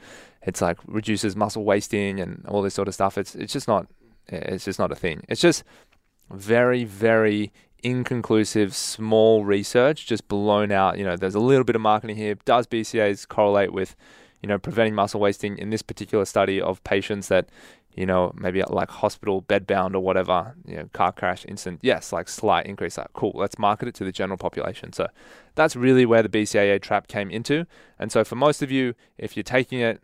it's 0.42 0.60
like 0.60 0.78
reduces 0.86 1.36
muscle 1.36 1.64
wasting 1.64 2.20
and 2.20 2.44
all 2.48 2.62
this 2.62 2.74
sort 2.74 2.88
of 2.88 2.94
stuff. 2.94 3.16
It's 3.18 3.34
it's 3.34 3.52
just 3.52 3.68
not 3.68 3.86
it's 4.28 4.64
just 4.64 4.78
not 4.78 4.92
a 4.92 4.96
thing. 4.96 5.24
It's 5.28 5.40
just 5.40 5.64
very 6.30 6.84
very 6.84 7.52
inconclusive 7.82 8.74
small 8.74 9.44
research 9.44 10.06
just 10.06 10.28
blown 10.28 10.70
out 10.70 10.96
you 10.96 11.04
know 11.04 11.16
there's 11.16 11.34
a 11.34 11.40
little 11.40 11.64
bit 11.64 11.74
of 11.74 11.82
marketing 11.82 12.14
here 12.14 12.36
does 12.44 12.64
BCAAs 12.68 13.26
correlate 13.26 13.72
with 13.72 13.96
you 14.40 14.46
know 14.46 14.56
preventing 14.56 14.94
muscle 14.94 15.20
wasting 15.20 15.58
in 15.58 15.70
this 15.70 15.82
particular 15.82 16.24
study 16.24 16.60
of 16.60 16.82
patients 16.84 17.26
that 17.26 17.48
you 17.94 18.06
know, 18.06 18.32
maybe 18.36 18.62
like 18.62 18.90
hospital 18.90 19.42
bedbound 19.42 19.94
or 19.94 20.00
whatever, 20.00 20.54
you 20.66 20.76
know, 20.76 20.88
car 20.92 21.12
crash 21.12 21.44
incident. 21.46 21.80
Yes, 21.82 22.12
like 22.12 22.28
slight 22.28 22.66
increase. 22.66 22.96
Like, 22.98 23.12
cool, 23.12 23.32
let's 23.34 23.58
market 23.58 23.88
it 23.88 23.94
to 23.96 24.04
the 24.04 24.12
general 24.12 24.38
population. 24.38 24.92
So 24.92 25.08
that's 25.54 25.76
really 25.76 26.06
where 26.06 26.22
the 26.22 26.28
BCAA 26.28 26.80
trap 26.80 27.06
came 27.08 27.30
into. 27.30 27.66
And 27.98 28.10
so 28.10 28.24
for 28.24 28.34
most 28.36 28.62
of 28.62 28.70
you, 28.70 28.94
if 29.18 29.36
you're 29.36 29.44
taking 29.44 29.80
it, 29.80 30.00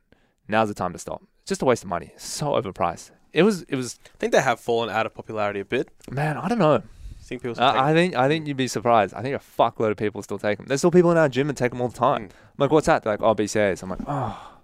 now's 0.48 0.68
the 0.68 0.74
time 0.74 0.92
to 0.92 0.98
stop. 0.98 1.22
It's 1.42 1.48
just 1.48 1.62
a 1.62 1.64
waste 1.64 1.82
of 1.82 1.88
money. 1.88 2.10
It's 2.14 2.26
so 2.26 2.48
overpriced. 2.48 3.10
It 3.32 3.42
was, 3.42 3.62
it 3.62 3.76
was, 3.76 3.98
I 4.06 4.16
think 4.18 4.32
they 4.32 4.42
have 4.42 4.60
fallen 4.60 4.90
out 4.90 5.06
of 5.06 5.14
popularity 5.14 5.60
a 5.60 5.64
bit. 5.64 5.88
man, 6.10 6.36
I 6.36 6.48
don't 6.48 6.58
know. 6.58 6.74
I 6.76 7.22
think 7.28 7.42
people. 7.42 7.54
still 7.54 7.66
Uh, 7.66 7.72
take- 7.72 7.82
I 7.82 7.92
think, 7.94 8.14
I 8.16 8.28
think 8.28 8.46
you'd 8.46 8.56
be 8.56 8.68
surprised. 8.68 9.12
I 9.14 9.20
think 9.22 9.34
a 9.36 9.38
fuckload 9.38 9.90
of 9.90 9.96
people 9.98 10.22
still 10.22 10.38
take 10.38 10.56
them. 10.58 10.66
There's 10.66 10.80
still 10.80 10.90
people 10.90 11.10
in 11.10 11.18
our 11.18 11.28
gym 11.28 11.46
that 11.48 11.56
take 11.56 11.72
them 11.72 11.80
all 11.82 11.88
the 11.88 11.98
time. 11.98 12.22
Mm. 12.22 12.30
I'm 12.30 12.30
like, 12.58 12.70
what's 12.70 12.86
that? 12.86 13.02
They're 13.02 13.12
like, 13.14 13.22
oh, 13.22 13.34
BCAAs. 13.34 13.82
I'm 13.82 13.90
like, 13.90 14.00
oh, 14.06 14.54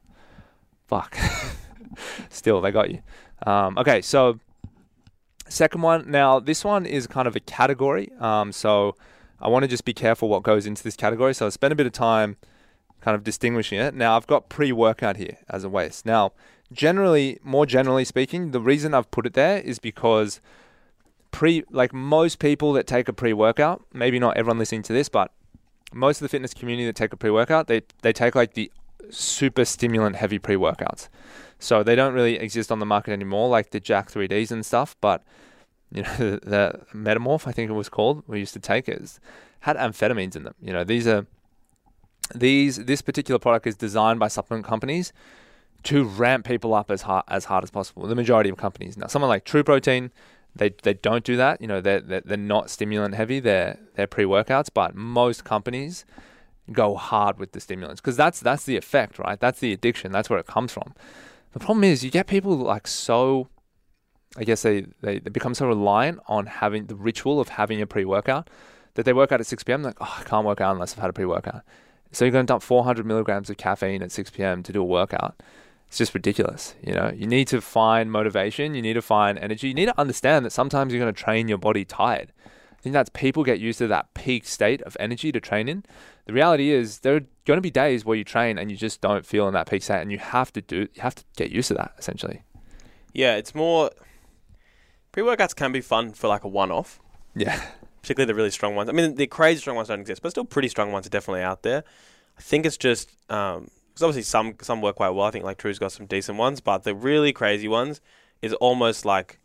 fuck. 0.88 1.16
Still, 2.28 2.60
they 2.60 2.70
got 2.70 2.90
you. 2.90 3.00
Um, 3.46 3.76
okay, 3.78 4.00
so 4.02 4.38
second 5.48 5.82
one. 5.82 6.10
Now, 6.10 6.40
this 6.40 6.64
one 6.64 6.86
is 6.86 7.06
kind 7.06 7.28
of 7.28 7.36
a 7.36 7.40
category. 7.40 8.10
Um, 8.18 8.52
so 8.52 8.96
I 9.40 9.48
want 9.48 9.62
to 9.64 9.68
just 9.68 9.84
be 9.84 9.92
careful 9.92 10.28
what 10.28 10.42
goes 10.42 10.66
into 10.66 10.82
this 10.82 10.96
category. 10.96 11.34
So 11.34 11.46
I 11.46 11.48
spend 11.50 11.72
a 11.72 11.76
bit 11.76 11.86
of 11.86 11.92
time 11.92 12.36
kind 13.00 13.14
of 13.14 13.22
distinguishing 13.22 13.78
it. 13.78 13.94
Now, 13.94 14.16
I've 14.16 14.26
got 14.26 14.48
pre 14.48 14.72
workout 14.72 15.16
here 15.16 15.38
as 15.48 15.64
a 15.64 15.68
waste. 15.68 16.06
Now, 16.06 16.32
generally, 16.72 17.38
more 17.42 17.66
generally 17.66 18.04
speaking, 18.04 18.50
the 18.50 18.60
reason 18.60 18.94
I've 18.94 19.10
put 19.10 19.26
it 19.26 19.34
there 19.34 19.58
is 19.58 19.78
because 19.78 20.40
pre, 21.30 21.64
like 21.70 21.92
most 21.92 22.38
people 22.38 22.72
that 22.72 22.86
take 22.86 23.08
a 23.08 23.12
pre 23.12 23.32
workout, 23.32 23.84
maybe 23.92 24.18
not 24.18 24.36
everyone 24.36 24.58
listening 24.58 24.82
to 24.84 24.92
this, 24.92 25.08
but 25.08 25.30
most 25.92 26.18
of 26.18 26.22
the 26.22 26.28
fitness 26.28 26.54
community 26.54 26.86
that 26.86 26.96
take 26.96 27.12
a 27.12 27.16
pre 27.16 27.30
workout, 27.30 27.66
they, 27.66 27.82
they 28.02 28.12
take 28.12 28.34
like 28.34 28.54
the 28.54 28.72
super 29.10 29.64
stimulant 29.64 30.16
heavy 30.16 30.38
pre 30.38 30.56
workouts. 30.56 31.08
So 31.58 31.82
they 31.82 31.94
don't 31.94 32.14
really 32.14 32.36
exist 32.36 32.70
on 32.70 32.78
the 32.78 32.86
market 32.86 33.12
anymore, 33.12 33.48
like 33.48 33.70
the 33.70 33.80
Jack 33.80 34.10
3Ds 34.10 34.50
and 34.50 34.66
stuff. 34.66 34.96
But 35.00 35.22
you 35.92 36.02
know, 36.02 36.14
the, 36.18 36.40
the 36.42 36.80
Metamorph, 36.92 37.46
I 37.46 37.52
think 37.52 37.70
it 37.70 37.74
was 37.74 37.88
called, 37.88 38.22
we 38.26 38.40
used 38.40 38.52
to 38.54 38.60
take 38.60 38.88
it, 38.88 39.18
had 39.60 39.76
amphetamines 39.76 40.36
in 40.36 40.42
them. 40.42 40.54
You 40.60 40.72
know, 40.72 40.84
these 40.84 41.06
are 41.06 41.26
these 42.34 42.84
this 42.84 43.02
particular 43.02 43.38
product 43.38 43.66
is 43.66 43.76
designed 43.76 44.18
by 44.18 44.28
supplement 44.28 44.66
companies 44.66 45.12
to 45.84 46.04
ramp 46.04 46.46
people 46.46 46.72
up 46.72 46.90
as 46.90 47.02
hard 47.02 47.24
as 47.28 47.46
hard 47.46 47.64
as 47.64 47.70
possible. 47.70 48.06
The 48.06 48.14
majority 48.14 48.50
of 48.50 48.56
companies 48.56 48.96
now, 48.96 49.06
someone 49.06 49.28
like 49.28 49.44
True 49.44 49.62
Protein, 49.62 50.10
they 50.54 50.70
they 50.82 50.94
don't 50.94 51.24
do 51.24 51.36
that. 51.36 51.60
You 51.60 51.66
know, 51.66 51.80
they're 51.80 52.00
they're, 52.00 52.22
they're 52.22 52.36
not 52.36 52.70
stimulant 52.70 53.14
heavy. 53.14 53.40
They're 53.40 53.78
they're 53.94 54.06
pre 54.06 54.24
workouts, 54.24 54.68
but 54.72 54.94
most 54.94 55.44
companies 55.44 56.04
go 56.72 56.94
hard 56.94 57.38
with 57.38 57.52
the 57.52 57.60
stimulants 57.60 58.00
because 58.00 58.16
that's 58.16 58.40
that's 58.40 58.64
the 58.64 58.76
effect, 58.76 59.18
right? 59.18 59.38
That's 59.38 59.60
the 59.60 59.72
addiction. 59.72 60.12
That's 60.12 60.30
where 60.30 60.38
it 60.38 60.46
comes 60.46 60.72
from. 60.72 60.94
The 61.52 61.60
problem 61.60 61.84
is 61.84 62.04
you 62.04 62.10
get 62.10 62.26
people 62.26 62.56
like 62.56 62.86
so. 62.86 63.48
I 64.36 64.42
guess 64.42 64.62
they, 64.62 64.86
they, 65.00 65.20
they 65.20 65.30
become 65.30 65.54
so 65.54 65.68
reliant 65.68 66.18
on 66.26 66.46
having 66.46 66.86
the 66.86 66.96
ritual 66.96 67.38
of 67.38 67.50
having 67.50 67.80
a 67.80 67.86
pre 67.86 68.04
workout 68.04 68.50
that 68.94 69.04
they 69.04 69.12
work 69.12 69.30
out 69.30 69.40
at 69.40 69.46
6 69.46 69.62
p.m. 69.62 69.84
Like, 69.84 69.96
oh, 70.00 70.16
I 70.18 70.24
can't 70.24 70.44
work 70.44 70.60
out 70.60 70.72
unless 70.72 70.92
I've 70.92 70.98
had 70.98 71.10
a 71.10 71.12
pre 71.12 71.24
workout. 71.24 71.62
So 72.10 72.24
you're 72.24 72.32
going 72.32 72.46
to 72.46 72.50
dump 72.50 72.62
400 72.62 73.06
milligrams 73.06 73.50
of 73.50 73.56
caffeine 73.56 74.02
at 74.02 74.10
6 74.10 74.30
p.m. 74.30 74.62
to 74.64 74.72
do 74.72 74.80
a 74.80 74.84
workout. 74.84 75.40
It's 75.88 75.98
just 75.98 76.14
ridiculous. 76.14 76.74
You 76.82 76.94
know, 76.94 77.12
you 77.14 77.26
need 77.26 77.46
to 77.48 77.60
find 77.60 78.10
motivation. 78.10 78.74
You 78.74 78.82
need 78.82 78.94
to 78.94 79.02
find 79.02 79.38
energy. 79.38 79.68
You 79.68 79.74
need 79.74 79.86
to 79.86 80.00
understand 80.00 80.44
that 80.44 80.50
sometimes 80.50 80.92
you're 80.92 81.00
going 81.00 81.14
to 81.14 81.22
train 81.22 81.46
your 81.46 81.58
body 81.58 81.84
tired. 81.84 82.32
I 82.84 82.86
think 82.86 82.92
that's 82.92 83.08
people 83.10 83.44
get 83.44 83.60
used 83.60 83.78
to 83.78 83.86
that 83.86 84.12
peak 84.12 84.44
state 84.44 84.82
of 84.82 84.94
energy 85.00 85.32
to 85.32 85.40
train 85.40 85.68
in. 85.70 85.84
The 86.26 86.34
reality 86.34 86.70
is 86.70 86.98
there 86.98 87.16
are 87.16 87.20
going 87.46 87.56
to 87.56 87.62
be 87.62 87.70
days 87.70 88.04
where 88.04 88.14
you 88.14 88.24
train 88.24 88.58
and 88.58 88.70
you 88.70 88.76
just 88.76 89.00
don't 89.00 89.24
feel 89.24 89.48
in 89.48 89.54
that 89.54 89.66
peak 89.70 89.82
state, 89.82 90.02
and 90.02 90.12
you 90.12 90.18
have 90.18 90.52
to 90.52 90.60
do. 90.60 90.80
You 90.92 91.00
have 91.00 91.14
to 91.14 91.24
get 91.36 91.50
used 91.50 91.68
to 91.68 91.74
that 91.74 91.94
essentially. 91.98 92.42
yeah, 93.14 93.36
it's 93.36 93.54
more. 93.54 93.90
Pre 95.12 95.22
workouts 95.22 95.56
can 95.56 95.72
be 95.72 95.80
fun 95.80 96.12
for 96.12 96.28
like 96.28 96.44
a 96.44 96.48
one 96.48 96.70
off, 96.70 97.00
Yeah. 97.34 97.58
particularly 98.02 98.26
the 98.30 98.34
really 98.34 98.50
strong 98.50 98.74
ones. 98.74 98.90
I 98.90 98.92
mean, 98.92 99.14
the 99.14 99.26
crazy 99.28 99.60
strong 99.60 99.76
ones 99.76 99.88
don't 99.88 100.00
exist, 100.00 100.20
but 100.22 100.30
still 100.30 100.44
pretty 100.44 100.68
strong 100.68 100.92
ones 100.92 101.06
are 101.06 101.10
definitely 101.10 101.42
out 101.42 101.62
there. 101.62 101.84
I 102.36 102.42
think 102.42 102.66
it's 102.66 102.76
just 102.76 103.08
um, 103.30 103.68
because 103.88 104.02
obviously 104.02 104.24
some 104.24 104.56
some 104.60 104.82
work 104.82 104.96
quite 104.96 105.10
well. 105.10 105.24
I 105.26 105.30
think 105.30 105.44
like 105.46 105.56
True's 105.56 105.78
got 105.78 105.92
some 105.92 106.04
decent 106.04 106.36
ones, 106.36 106.60
but 106.60 106.82
the 106.82 106.94
really 106.94 107.32
crazy 107.32 107.68
ones 107.68 108.02
is 108.42 108.52
almost 108.54 109.06
like, 109.06 109.38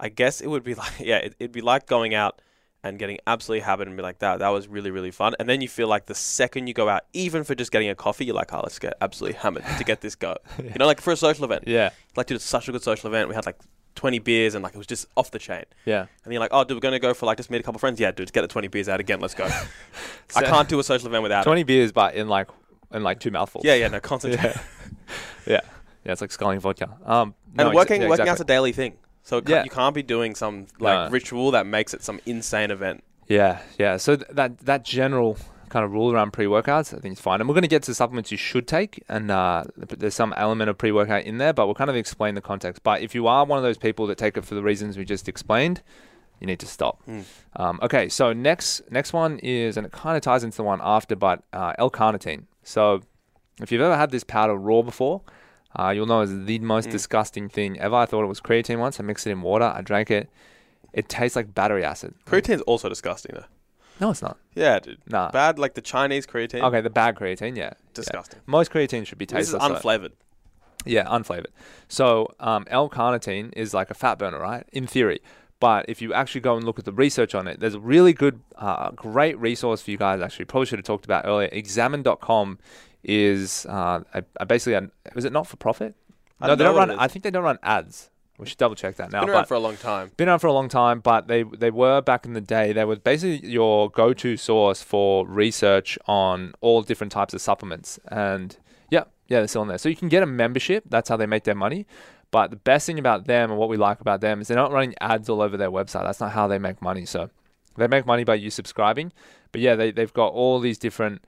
I 0.00 0.08
guess 0.08 0.40
it 0.40 0.46
would 0.46 0.62
be 0.64 0.74
like 0.82 0.92
yeah, 1.00 1.18
it, 1.18 1.34
it'd 1.38 1.52
be 1.52 1.60
like 1.60 1.86
going 1.86 2.14
out 2.14 2.40
and 2.88 2.98
getting 2.98 3.18
absolutely 3.26 3.60
hammered 3.60 3.88
and 3.88 3.96
be 3.96 4.02
like 4.02 4.18
that. 4.20 4.38
That 4.38 4.48
was 4.48 4.68
really 4.68 4.90
really 4.90 5.10
fun, 5.10 5.34
and 5.38 5.48
then 5.48 5.60
you 5.60 5.68
feel 5.68 5.88
like 5.88 6.06
the 6.06 6.14
second 6.14 6.66
you 6.66 6.74
go 6.74 6.88
out, 6.88 7.02
even 7.12 7.44
for 7.44 7.54
just 7.54 7.70
getting 7.72 7.88
a 7.88 7.94
coffee, 7.94 8.24
you're 8.24 8.34
like, 8.34 8.52
oh, 8.52 8.60
let's 8.62 8.78
get 8.78 8.94
absolutely 9.00 9.38
hammered 9.38 9.64
to 9.78 9.84
get 9.84 10.00
this 10.00 10.14
go. 10.14 10.36
You 10.58 10.72
know, 10.78 10.86
like 10.86 11.00
for 11.00 11.12
a 11.12 11.16
social 11.16 11.44
event. 11.44 11.64
Yeah. 11.66 11.90
Like, 12.16 12.26
dude, 12.26 12.36
it's 12.36 12.44
such 12.44 12.68
a 12.68 12.72
good 12.72 12.82
social 12.82 13.08
event. 13.08 13.28
We 13.28 13.34
had 13.34 13.46
like 13.46 13.58
twenty 13.94 14.18
beers 14.18 14.54
and 14.54 14.62
like 14.62 14.74
it 14.74 14.78
was 14.78 14.86
just 14.86 15.06
off 15.16 15.30
the 15.30 15.38
chain. 15.38 15.64
Yeah. 15.84 16.06
And 16.24 16.32
you're 16.32 16.40
like, 16.40 16.50
oh, 16.52 16.64
dude, 16.64 16.76
we're 16.76 16.80
gonna 16.80 16.98
go 16.98 17.14
for 17.14 17.26
like 17.26 17.36
just 17.38 17.50
meet 17.50 17.60
a 17.60 17.62
couple 17.62 17.78
friends. 17.78 17.98
Yeah, 18.00 18.10
dude, 18.10 18.26
to 18.26 18.32
get 18.32 18.42
the 18.42 18.48
twenty 18.48 18.68
beers 18.68 18.88
out 18.88 19.00
again. 19.00 19.20
Let's 19.20 19.34
go. 19.34 19.44
I 20.36 20.42
can't 20.42 20.68
do 20.68 20.78
a 20.78 20.84
social 20.84 21.08
event 21.08 21.22
without 21.22 21.40
it. 21.42 21.44
Twenty 21.44 21.62
beers, 21.64 21.92
but 21.92 22.14
in 22.14 22.28
like 22.28 22.48
in 22.92 23.02
like 23.02 23.20
two 23.20 23.30
mouthfuls. 23.30 23.64
Yeah, 23.64 23.74
yeah, 23.74 23.88
no, 23.88 24.00
concentrate. 24.00 24.42
yeah, 24.42 24.60
yeah, 25.46 25.60
yeah. 26.04 26.12
It's 26.12 26.20
like 26.20 26.30
sculling 26.32 26.60
vodka. 26.60 26.96
Um, 27.04 27.34
And 27.48 27.68
no, 27.68 27.70
exa- 27.70 27.74
working 27.74 28.02
yeah, 28.02 28.08
working 28.08 28.22
exactly. 28.22 28.30
out's 28.30 28.40
a 28.40 28.44
daily 28.44 28.72
thing. 28.72 28.94
So 29.26 29.38
it 29.38 29.48
Yeah. 29.48 29.64
you 29.64 29.70
can't 29.70 29.92
be 29.94 30.04
doing 30.04 30.36
some 30.36 30.66
like 30.78 31.06
No. 31.08 31.10
ritual 31.10 31.50
that 31.50 31.66
makes 31.66 31.92
it 31.92 32.02
some 32.04 32.20
insane 32.26 32.70
event. 32.70 33.02
Yeah, 33.26 33.58
yeah. 33.76 33.96
So 33.96 34.14
th- 34.14 34.28
that 34.30 34.58
that 34.58 34.84
general 34.84 35.36
kind 35.68 35.84
of 35.84 35.90
rule 35.90 36.12
around 36.12 36.30
pre-workouts, 36.32 36.96
I 36.96 37.00
think 37.00 37.14
is 37.14 37.20
fine. 37.20 37.40
And 37.40 37.48
we're 37.48 37.54
going 37.54 37.62
to 37.62 37.68
get 37.76 37.82
to 37.82 37.94
supplements 37.94 38.30
you 38.30 38.38
should 38.38 38.68
take, 38.68 39.02
and 39.08 39.32
uh, 39.32 39.64
there's 39.76 40.14
some 40.14 40.32
element 40.36 40.70
of 40.70 40.78
pre-workout 40.78 41.24
in 41.24 41.38
there, 41.38 41.52
but 41.52 41.66
we'll 41.66 41.74
kind 41.74 41.90
of 41.90 41.96
explain 41.96 42.36
the 42.36 42.40
context. 42.40 42.84
But 42.84 43.02
if 43.02 43.16
you 43.16 43.26
are 43.26 43.44
one 43.44 43.58
of 43.58 43.64
those 43.64 43.76
people 43.76 44.06
that 44.06 44.16
take 44.16 44.36
it 44.36 44.44
for 44.44 44.54
the 44.54 44.62
reasons 44.62 44.96
we 44.96 45.04
just 45.04 45.28
explained, 45.28 45.82
you 46.40 46.46
need 46.46 46.60
to 46.60 46.66
stop. 46.66 47.02
Mm. 47.08 47.24
Um, 47.56 47.80
okay, 47.82 48.08
so 48.08 48.32
next 48.32 48.82
next 48.92 49.12
one 49.12 49.40
is, 49.40 49.76
and 49.76 49.84
it 49.84 49.90
kind 49.90 50.16
of 50.16 50.22
ties 50.22 50.44
into 50.44 50.56
the 50.58 50.62
one 50.62 50.78
after, 50.80 51.16
but 51.16 51.42
uh, 51.52 51.72
L-carnitine. 51.78 52.44
So 52.62 53.00
if 53.60 53.72
you've 53.72 53.82
ever 53.82 53.96
had 53.96 54.12
this 54.12 54.22
powder 54.22 54.54
raw 54.54 54.82
before, 54.82 55.22
uh, 55.78 55.90
you'll 55.90 56.06
know 56.06 56.20
it's 56.22 56.32
the 56.32 56.58
most 56.60 56.88
Mm. 56.88 56.92
disgusting 56.92 57.48
thing 57.48 57.78
ever. 57.78 57.94
I 57.96 58.06
thought 58.06 58.24
it 58.24 58.26
was 58.28 58.40
creatine 58.40 58.78
once. 58.78 58.98
I 58.98 59.02
mixed 59.02 59.26
it 59.26 59.30
in 59.30 59.42
water. 59.42 59.72
I 59.74 59.82
drank 59.82 60.10
it. 60.10 60.28
It 60.92 61.08
tastes 61.08 61.36
like 61.36 61.54
battery 61.54 61.84
acid. 61.84 62.14
Creatine's 62.26 62.62
also 62.62 62.88
disgusting 62.88 63.32
though. 63.34 63.44
No, 64.00 64.10
it's 64.10 64.22
not. 64.22 64.36
Yeah, 64.54 64.78
dude. 64.78 64.98
Nah. 65.06 65.30
Bad 65.30 65.58
like 65.58 65.74
the 65.74 65.80
Chinese 65.80 66.26
creatine. 66.26 66.62
Okay, 66.62 66.80
the 66.82 66.90
bad 66.90 67.16
creatine, 67.16 67.56
yeah. 67.56 67.72
Disgusting. 67.94 68.38
Yeah. 68.40 68.50
Most 68.50 68.70
creatine 68.70 69.06
should 69.06 69.18
be 69.18 69.26
tasteless. 69.26 69.62
This 69.62 69.70
is 69.70 69.82
unflavored. 69.82 70.12
Yeah, 70.84 71.04
unflavored. 71.06 71.46
So 71.88 72.34
um, 72.40 72.64
L-carnitine 72.70 73.52
is 73.56 73.72
like 73.74 73.90
a 73.90 73.94
fat 73.94 74.18
burner, 74.18 74.38
right? 74.38 74.64
In 74.72 74.86
theory. 74.86 75.20
But 75.58 75.86
if 75.88 76.02
you 76.02 76.12
actually 76.12 76.42
go 76.42 76.54
and 76.56 76.64
look 76.66 76.78
at 76.78 76.84
the 76.84 76.92
research 76.92 77.34
on 77.34 77.48
it, 77.48 77.60
there's 77.60 77.74
a 77.74 77.80
really 77.80 78.12
good, 78.12 78.40
uh, 78.56 78.90
great 78.90 79.38
resource 79.38 79.80
for 79.80 79.90
you 79.90 79.96
guys. 79.96 80.20
Actually, 80.20 80.44
probably 80.44 80.66
should 80.66 80.78
have 80.78 80.84
talked 80.84 81.06
about 81.06 81.24
earlier. 81.26 81.48
Examine.com 81.50 82.58
is 83.02 83.66
uh, 83.66 84.00
a, 84.14 84.24
a 84.40 84.46
basically 84.46 84.74
a, 84.74 84.90
was 85.14 85.24
it 85.24 85.32
not 85.32 85.46
for 85.46 85.56
profit? 85.56 85.94
No, 86.40 86.54
they 86.54 86.64
don't 86.64 86.76
run. 86.76 86.90
I 86.90 87.08
think 87.08 87.22
they 87.22 87.30
don't 87.30 87.44
run 87.44 87.58
ads. 87.62 88.10
We 88.38 88.46
should 88.46 88.58
double 88.58 88.74
check 88.74 88.96
that 88.96 89.12
now. 89.12 89.20
Been 89.20 89.30
around 89.30 89.46
for 89.46 89.54
a 89.54 89.58
long 89.58 89.76
time. 89.76 90.10
been 90.16 90.28
around 90.28 90.40
for 90.40 90.48
a 90.48 90.52
long 90.52 90.68
time, 90.68 91.00
but 91.00 91.26
they 91.26 91.42
they 91.42 91.70
were 91.70 92.02
back 92.02 92.26
in 92.26 92.34
the 92.34 92.40
day. 92.40 92.72
They 92.72 92.84
were 92.84 92.96
basically 92.96 93.48
your 93.48 93.90
go-to 93.90 94.36
source 94.36 94.82
for 94.82 95.26
research 95.26 95.98
on 96.06 96.52
all 96.60 96.82
different 96.82 97.12
types 97.12 97.32
of 97.32 97.40
supplements. 97.40 97.98
And 98.08 98.56
yeah, 98.90 99.04
yeah, 99.28 99.38
they're 99.38 99.48
still 99.48 99.62
in 99.62 99.68
there. 99.68 99.78
So 99.78 99.88
you 99.88 99.96
can 99.96 100.08
get 100.08 100.22
a 100.22 100.26
membership. 100.26 100.84
That's 100.88 101.08
how 101.08 101.16
they 101.16 101.26
make 101.26 101.44
their 101.44 101.54
money. 101.54 101.86
But 102.30 102.50
the 102.50 102.56
best 102.56 102.86
thing 102.86 102.98
about 102.98 103.26
them 103.26 103.50
and 103.50 103.58
what 103.58 103.70
we 103.70 103.78
like 103.78 104.00
about 104.00 104.20
them 104.20 104.40
is 104.40 104.48
they're 104.48 104.56
not 104.56 104.72
running 104.72 104.94
ads 105.00 105.28
all 105.30 105.40
over 105.40 105.56
their 105.56 105.70
website. 105.70 106.02
That's 106.02 106.20
not 106.20 106.32
how 106.32 106.46
they 106.46 106.58
make 106.58 106.82
money. 106.82 107.06
So 107.06 107.30
they 107.76 107.86
make 107.86 108.04
money 108.04 108.24
by 108.24 108.34
you 108.34 108.50
subscribing. 108.50 109.12
But 109.52 109.62
yeah, 109.62 109.76
they 109.76 109.92
they've 109.92 110.12
got 110.12 110.34
all 110.34 110.60
these 110.60 110.76
different 110.76 111.24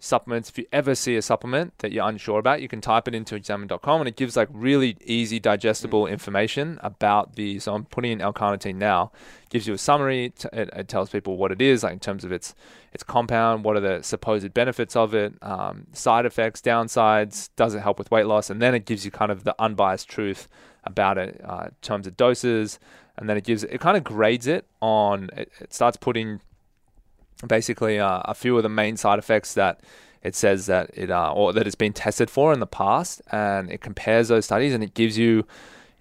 supplements. 0.00 0.48
If 0.48 0.58
you 0.58 0.66
ever 0.72 0.94
see 0.94 1.14
a 1.16 1.22
supplement 1.22 1.78
that 1.78 1.92
you're 1.92 2.08
unsure 2.08 2.38
about, 2.38 2.60
you 2.62 2.68
can 2.68 2.80
type 2.80 3.06
it 3.06 3.14
into 3.14 3.36
examine.com 3.36 4.00
and 4.00 4.08
it 4.08 4.16
gives 4.16 4.36
like 4.36 4.48
really 4.50 4.96
easy 5.04 5.38
digestible 5.38 6.06
information 6.06 6.80
about 6.82 7.36
the. 7.36 7.60
So 7.60 7.74
I'm 7.74 7.84
putting 7.84 8.12
in 8.12 8.20
L-carnitine 8.20 8.76
now. 8.76 9.12
Gives 9.50 9.66
you 9.66 9.74
a 9.74 9.78
summary. 9.78 10.30
T- 10.30 10.48
it, 10.52 10.70
it 10.74 10.88
tells 10.88 11.10
people 11.10 11.36
what 11.36 11.52
it 11.52 11.60
is, 11.60 11.82
like 11.82 11.92
in 11.92 12.00
terms 12.00 12.24
of 12.24 12.32
its 12.32 12.54
its 12.92 13.02
compound, 13.02 13.64
what 13.64 13.76
are 13.76 13.80
the 13.80 14.02
supposed 14.02 14.52
benefits 14.52 14.96
of 14.96 15.14
it, 15.14 15.34
um, 15.42 15.86
side 15.92 16.26
effects, 16.26 16.60
downsides, 16.60 17.50
does 17.56 17.74
it 17.74 17.80
help 17.80 17.98
with 17.98 18.10
weight 18.10 18.26
loss, 18.26 18.50
and 18.50 18.60
then 18.60 18.74
it 18.74 18.84
gives 18.84 19.04
you 19.04 19.10
kind 19.10 19.30
of 19.30 19.44
the 19.44 19.54
unbiased 19.60 20.08
truth 20.08 20.48
about 20.84 21.18
it 21.18 21.40
uh, 21.44 21.64
in 21.66 21.74
terms 21.82 22.06
of 22.06 22.16
doses, 22.16 22.78
and 23.16 23.28
then 23.28 23.36
it 23.36 23.44
gives 23.44 23.64
it 23.64 23.80
kind 23.80 23.96
of 23.96 24.04
grades 24.04 24.46
it 24.46 24.66
on. 24.80 25.30
It, 25.36 25.50
it 25.60 25.74
starts 25.74 25.96
putting 25.96 26.40
basically 27.46 27.98
uh, 27.98 28.22
a 28.24 28.34
few 28.34 28.56
of 28.56 28.62
the 28.62 28.68
main 28.68 28.96
side 28.96 29.18
effects 29.18 29.54
that 29.54 29.80
it 30.22 30.34
says 30.34 30.66
that 30.66 30.90
it 30.94 31.10
uh, 31.10 31.32
or 31.32 31.52
that 31.52 31.66
it's 31.66 31.76
been 31.76 31.92
tested 31.92 32.30
for 32.30 32.52
in 32.52 32.60
the 32.60 32.66
past, 32.66 33.22
and 33.32 33.70
it 33.70 33.80
compares 33.80 34.28
those 34.28 34.44
studies 34.44 34.74
and 34.74 34.84
it 34.84 34.94
gives 34.94 35.16
you, 35.16 35.46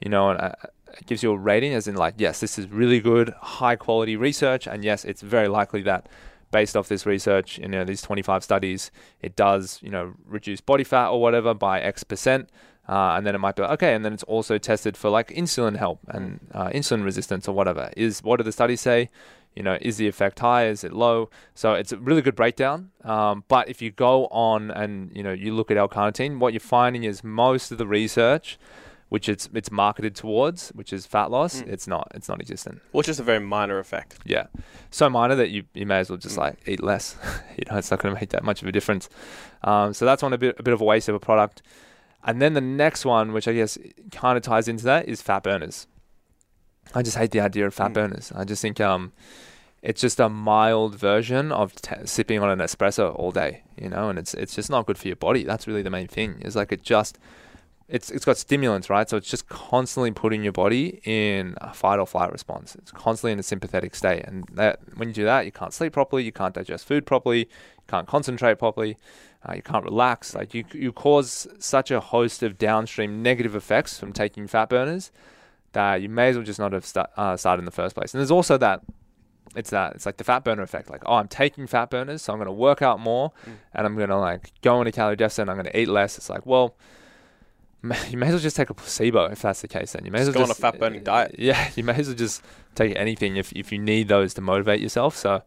you 0.01 0.09
know, 0.09 0.31
a, 0.31 0.55
it 0.97 1.05
gives 1.05 1.23
you 1.23 1.31
a 1.31 1.37
rating 1.37 1.73
as 1.73 1.87
in 1.87 1.95
like 1.95 2.15
yes, 2.17 2.39
this 2.39 2.59
is 2.59 2.67
really 2.67 2.99
good, 2.99 3.33
high 3.41 3.75
quality 3.75 4.15
research, 4.15 4.67
and 4.67 4.83
yes, 4.83 5.05
it's 5.05 5.21
very 5.21 5.47
likely 5.47 5.81
that 5.83 6.07
based 6.51 6.75
off 6.75 6.87
this 6.87 7.05
research, 7.05 7.59
you 7.59 7.67
know, 7.67 7.83
these 7.83 8.01
25 8.01 8.43
studies, 8.43 8.91
it 9.21 9.35
does, 9.35 9.79
you 9.83 9.91
know, 9.91 10.13
reduce 10.25 10.61
body 10.61 10.83
fat 10.83 11.09
or 11.09 11.21
whatever 11.21 11.53
by 11.53 11.79
X 11.79 12.03
percent. 12.03 12.49
Uh, 12.87 13.13
and 13.15 13.27
then 13.27 13.35
it 13.35 13.37
might 13.37 13.55
be 13.55 13.61
like, 13.61 13.69
okay, 13.69 13.93
and 13.93 14.03
then 14.03 14.13
it's 14.13 14.23
also 14.23 14.57
tested 14.57 14.97
for 14.97 15.11
like 15.11 15.27
insulin 15.27 15.77
help 15.77 15.99
and 16.07 16.39
uh, 16.55 16.69
insulin 16.69 17.03
resistance 17.03 17.47
or 17.47 17.51
whatever. 17.51 17.91
Is 17.95 18.23
what 18.23 18.37
do 18.37 18.43
the 18.43 18.51
studies 18.51 18.81
say? 18.81 19.11
You 19.55 19.63
know, 19.63 19.77
is 19.81 19.97
the 19.97 20.07
effect 20.07 20.39
high? 20.39 20.67
Is 20.67 20.83
it 20.83 20.93
low? 20.93 21.29
So 21.53 21.73
it's 21.73 21.91
a 21.91 21.97
really 21.97 22.21
good 22.21 22.35
breakdown. 22.35 22.91
Um, 23.03 23.43
but 23.47 23.67
if 23.67 23.81
you 23.81 23.91
go 23.91 24.27
on 24.27 24.71
and 24.71 25.11
you 25.15 25.23
know 25.23 25.33
you 25.33 25.53
look 25.53 25.69
at 25.71 25.77
L-carnitine, 25.77 26.39
what 26.39 26.53
you're 26.53 26.59
finding 26.61 27.03
is 27.03 27.23
most 27.23 27.71
of 27.71 27.77
the 27.77 27.87
research, 27.87 28.57
which 29.09 29.27
it's 29.27 29.49
it's 29.53 29.69
marketed 29.71 30.15
towards, 30.15 30.69
which 30.69 30.93
is 30.93 31.05
fat 31.05 31.29
loss, 31.31 31.61
Mm. 31.61 31.67
it's 31.67 31.87
not 31.87 32.09
it's 32.15 32.29
not 32.29 32.39
existent. 32.39 32.79
Which 32.91 33.09
is 33.09 33.19
a 33.19 33.23
very 33.23 33.39
minor 33.39 33.79
effect. 33.79 34.19
Yeah, 34.23 34.47
so 34.91 35.09
minor 35.09 35.35
that 35.35 35.49
you, 35.49 35.63
you 35.73 35.85
may 35.85 35.99
as 35.99 36.09
well 36.09 36.17
just 36.17 36.35
Mm. 36.35 36.39
like 36.45 36.59
eat 36.67 36.81
less. 36.81 37.17
you 37.57 37.65
know, 37.69 37.77
it's 37.77 37.91
not 37.91 37.99
going 37.99 38.13
to 38.15 38.21
make 38.21 38.29
that 38.29 38.43
much 38.43 38.61
of 38.61 38.67
a 38.67 38.71
difference. 38.71 39.09
Um, 39.63 39.93
so 39.93 40.05
that's 40.05 40.23
one 40.23 40.31
a 40.31 40.37
bit 40.37 40.55
a 40.59 40.63
bit 40.63 40.73
of 40.73 40.79
a 40.79 40.85
waste 40.85 41.09
of 41.09 41.15
a 41.15 41.19
product. 41.19 41.61
And 42.23 42.41
then 42.41 42.53
the 42.53 42.61
next 42.61 43.03
one, 43.03 43.33
which 43.33 43.47
I 43.47 43.53
guess 43.53 43.77
kind 44.11 44.37
of 44.37 44.43
ties 44.43 44.67
into 44.67 44.83
that, 44.85 45.07
is 45.09 45.21
fat 45.21 45.41
burners. 45.43 45.87
I 46.93 47.01
just 47.03 47.17
hate 47.17 47.31
the 47.31 47.39
idea 47.39 47.65
of 47.67 47.73
fat 47.73 47.91
Mm. 47.91 47.93
burners. 47.93 48.31
I 48.35 48.43
just 48.45 48.61
think 48.61 48.79
um, 48.81 49.11
it's 49.81 50.01
just 50.01 50.19
a 50.19 50.29
mild 50.29 50.95
version 50.95 51.51
of 51.51 51.75
t- 51.75 51.95
sipping 52.05 52.41
on 52.41 52.49
an 52.49 52.59
espresso 52.59 53.15
all 53.15 53.31
day, 53.31 53.63
you 53.77 53.89
know, 53.89 54.09
and 54.09 54.17
it's 54.19 54.33
it's 54.33 54.55
just 54.55 54.69
not 54.69 54.85
good 54.85 54.97
for 54.97 55.07
your 55.07 55.15
body. 55.15 55.43
That's 55.43 55.67
really 55.67 55.81
the 55.83 55.89
main 55.89 56.07
thing. 56.07 56.41
Is 56.41 56.55
like 56.55 56.71
it 56.71 56.81
just 56.81 57.17
it's 57.87 58.09
it's 58.11 58.25
got 58.25 58.37
stimulants, 58.37 58.89
right? 58.89 59.09
So 59.09 59.17
it's 59.17 59.29
just 59.29 59.47
constantly 59.49 60.11
putting 60.11 60.43
your 60.43 60.51
body 60.51 60.99
in 61.05 61.55
a 61.61 61.73
fight 61.73 61.99
or 61.99 62.05
flight 62.07 62.31
response. 62.31 62.75
It's 62.75 62.91
constantly 62.91 63.31
in 63.33 63.39
a 63.39 63.43
sympathetic 63.43 63.95
state, 63.95 64.23
and 64.25 64.45
that 64.53 64.79
when 64.95 65.07
you 65.09 65.13
do 65.13 65.25
that, 65.25 65.45
you 65.45 65.51
can't 65.51 65.73
sleep 65.73 65.93
properly, 65.93 66.23
you 66.23 66.31
can't 66.31 66.53
digest 66.53 66.85
food 66.85 67.05
properly, 67.05 67.39
you 67.39 67.45
can't 67.87 68.07
concentrate 68.07 68.59
properly, 68.59 68.97
uh, 69.47 69.53
you 69.53 69.61
can't 69.61 69.85
relax. 69.85 70.35
Like 70.35 70.53
you 70.53 70.65
you 70.73 70.91
cause 70.91 71.47
such 71.59 71.89
a 71.91 71.99
host 71.99 72.43
of 72.43 72.57
downstream 72.57 73.21
negative 73.23 73.55
effects 73.55 73.99
from 73.99 74.11
taking 74.11 74.47
fat 74.47 74.69
burners 74.69 75.11
that 75.73 76.01
you 76.01 76.09
may 76.09 76.29
as 76.29 76.35
well 76.35 76.45
just 76.45 76.59
not 76.59 76.73
have 76.73 76.85
sta- 76.85 77.07
uh, 77.17 77.37
started 77.37 77.59
in 77.61 77.65
the 77.65 77.71
first 77.71 77.95
place. 77.95 78.13
And 78.13 78.19
there's 78.19 78.31
also 78.31 78.57
that. 78.57 78.81
It's 79.55 79.71
that. 79.71 79.95
It's 79.95 80.05
like 80.05 80.17
the 80.17 80.23
fat 80.23 80.43
burner 80.43 80.61
effect. 80.61 80.89
Like, 80.91 81.01
oh, 81.07 81.15
I'm 81.15 81.27
taking 81.27 81.65
fat 81.65 81.89
burners, 81.89 82.21
so 82.21 82.31
I'm 82.33 82.37
going 82.39 82.45
to 82.45 82.51
work 82.51 82.81
out 82.83 82.99
more, 82.99 83.31
Mm. 83.47 83.53
and 83.73 83.87
I'm 83.87 83.95
going 83.95 84.09
to 84.09 84.17
like 84.17 84.51
go 84.61 84.79
into 84.81 84.91
calorie 84.91 85.15
deficit. 85.15 85.43
and 85.43 85.49
I'm 85.51 85.57
going 85.57 85.71
to 85.71 85.79
eat 85.79 85.87
less. 85.89 86.17
It's 86.17 86.29
like, 86.29 86.45
well, 86.45 86.75
you 88.09 88.17
may 88.17 88.27
as 88.27 88.33
well 88.33 88.39
just 88.39 88.55
take 88.57 88.69
a 88.69 88.73
placebo 88.73 89.25
if 89.25 89.41
that's 89.41 89.61
the 89.61 89.67
case. 89.67 89.93
Then 89.93 90.05
you 90.05 90.11
may 90.11 90.19
as 90.19 90.27
Just 90.27 90.35
well 90.37 90.45
go 90.45 90.49
on 90.49 90.51
a 90.51 90.55
fat-burning 90.55 91.03
diet. 91.03 91.35
Yeah, 91.39 91.69
you 91.75 91.83
may 91.83 91.95
as 91.95 92.07
well 92.07 92.15
just 92.15 92.43
take 92.75 92.95
anything 92.95 93.37
if 93.37 93.51
if 93.53 93.71
you 93.71 93.79
need 93.79 94.07
those 94.07 94.33
to 94.35 94.41
motivate 94.41 94.81
yourself. 94.81 95.15
So, 95.15 95.41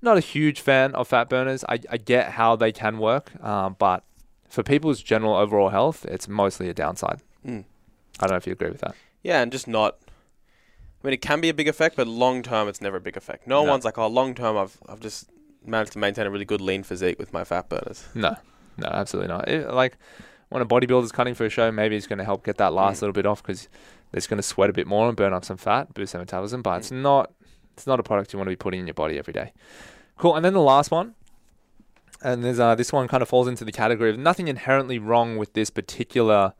not 0.00 0.16
a 0.16 0.20
huge 0.20 0.60
fan 0.60 0.94
of 0.94 1.08
fat 1.08 1.28
burners. 1.28 1.64
I 1.68 1.80
I 1.90 1.96
get 1.98 2.32
how 2.32 2.56
they 2.56 2.72
can 2.72 2.98
work, 2.98 3.32
um, 3.44 3.76
but 3.78 4.04
for 4.48 4.62
people's 4.62 5.02
general 5.02 5.34
overall 5.34 5.70
health, 5.70 6.04
it's 6.06 6.28
mostly 6.28 6.68
a 6.68 6.74
downside. 6.74 7.20
Mm. 7.46 7.64
I 8.20 8.26
don't 8.26 8.30
know 8.30 8.36
if 8.36 8.46
you 8.46 8.52
agree 8.52 8.70
with 8.70 8.80
that. 8.80 8.94
Yeah, 9.22 9.40
and 9.42 9.52
just 9.52 9.68
not. 9.68 9.98
I 11.02 11.06
mean, 11.06 11.14
it 11.14 11.22
can 11.22 11.40
be 11.40 11.48
a 11.48 11.54
big 11.54 11.68
effect, 11.68 11.96
but 11.96 12.06
long 12.06 12.42
term, 12.42 12.68
it's 12.68 12.80
never 12.80 12.96
a 12.96 13.00
big 13.00 13.16
effect. 13.16 13.46
No, 13.46 13.64
No. 13.64 13.70
one's 13.70 13.84
like, 13.84 13.98
oh, 13.98 14.06
long 14.06 14.34
term, 14.34 14.56
I've 14.56 14.78
I've 14.88 15.00
just 15.00 15.30
managed 15.64 15.92
to 15.92 15.98
maintain 15.98 16.26
a 16.26 16.30
really 16.30 16.44
good 16.44 16.60
lean 16.60 16.82
physique 16.82 17.18
with 17.18 17.32
my 17.32 17.44
fat 17.44 17.68
burners. 17.68 18.04
No, 18.14 18.36
no, 18.76 18.88
absolutely 18.88 19.28
not. 19.28 19.48
It, 19.48 19.68
like 19.72 19.96
when 20.48 20.62
a 20.62 20.66
bodybuilder's 20.66 21.12
cutting 21.12 21.34
for 21.34 21.44
a 21.46 21.48
show, 21.48 21.70
maybe 21.72 21.96
it's 21.96 22.06
going 22.06 22.18
to 22.18 22.24
help 22.24 22.44
get 22.44 22.56
that 22.58 22.72
last 22.72 22.98
Mm. 22.98 23.02
little 23.02 23.12
bit 23.14 23.26
off 23.26 23.42
because 23.42 23.68
it's 24.12 24.26
going 24.26 24.36
to 24.38 24.42
sweat 24.42 24.70
a 24.70 24.72
bit 24.72 24.86
more 24.86 25.08
and 25.08 25.16
burn 25.16 25.32
up 25.32 25.44
some 25.44 25.56
fat, 25.56 25.94
boost 25.94 26.12
their 26.12 26.20
metabolism. 26.20 26.62
But 26.62 26.78
it's 26.80 26.90
not, 26.90 27.32
it's 27.74 27.86
not 27.86 27.98
a 27.98 28.02
product 28.02 28.32
you 28.32 28.38
want 28.38 28.48
to 28.48 28.52
be 28.52 28.56
putting 28.56 28.80
in 28.80 28.86
your 28.86 28.94
body 28.94 29.18
every 29.18 29.32
day. 29.32 29.52
Cool. 30.18 30.36
And 30.36 30.44
then 30.44 30.52
the 30.52 30.60
last 30.60 30.90
one, 30.90 31.14
and 32.22 32.44
there's 32.44 32.60
uh, 32.60 32.74
this 32.74 32.92
one 32.92 33.08
kind 33.08 33.22
of 33.22 33.28
falls 33.28 33.48
into 33.48 33.64
the 33.64 33.72
category 33.72 34.10
of 34.10 34.18
nothing 34.18 34.46
inherently 34.48 34.98
wrong 34.98 35.38
with 35.38 35.54
this 35.54 35.70
particular 35.70 36.52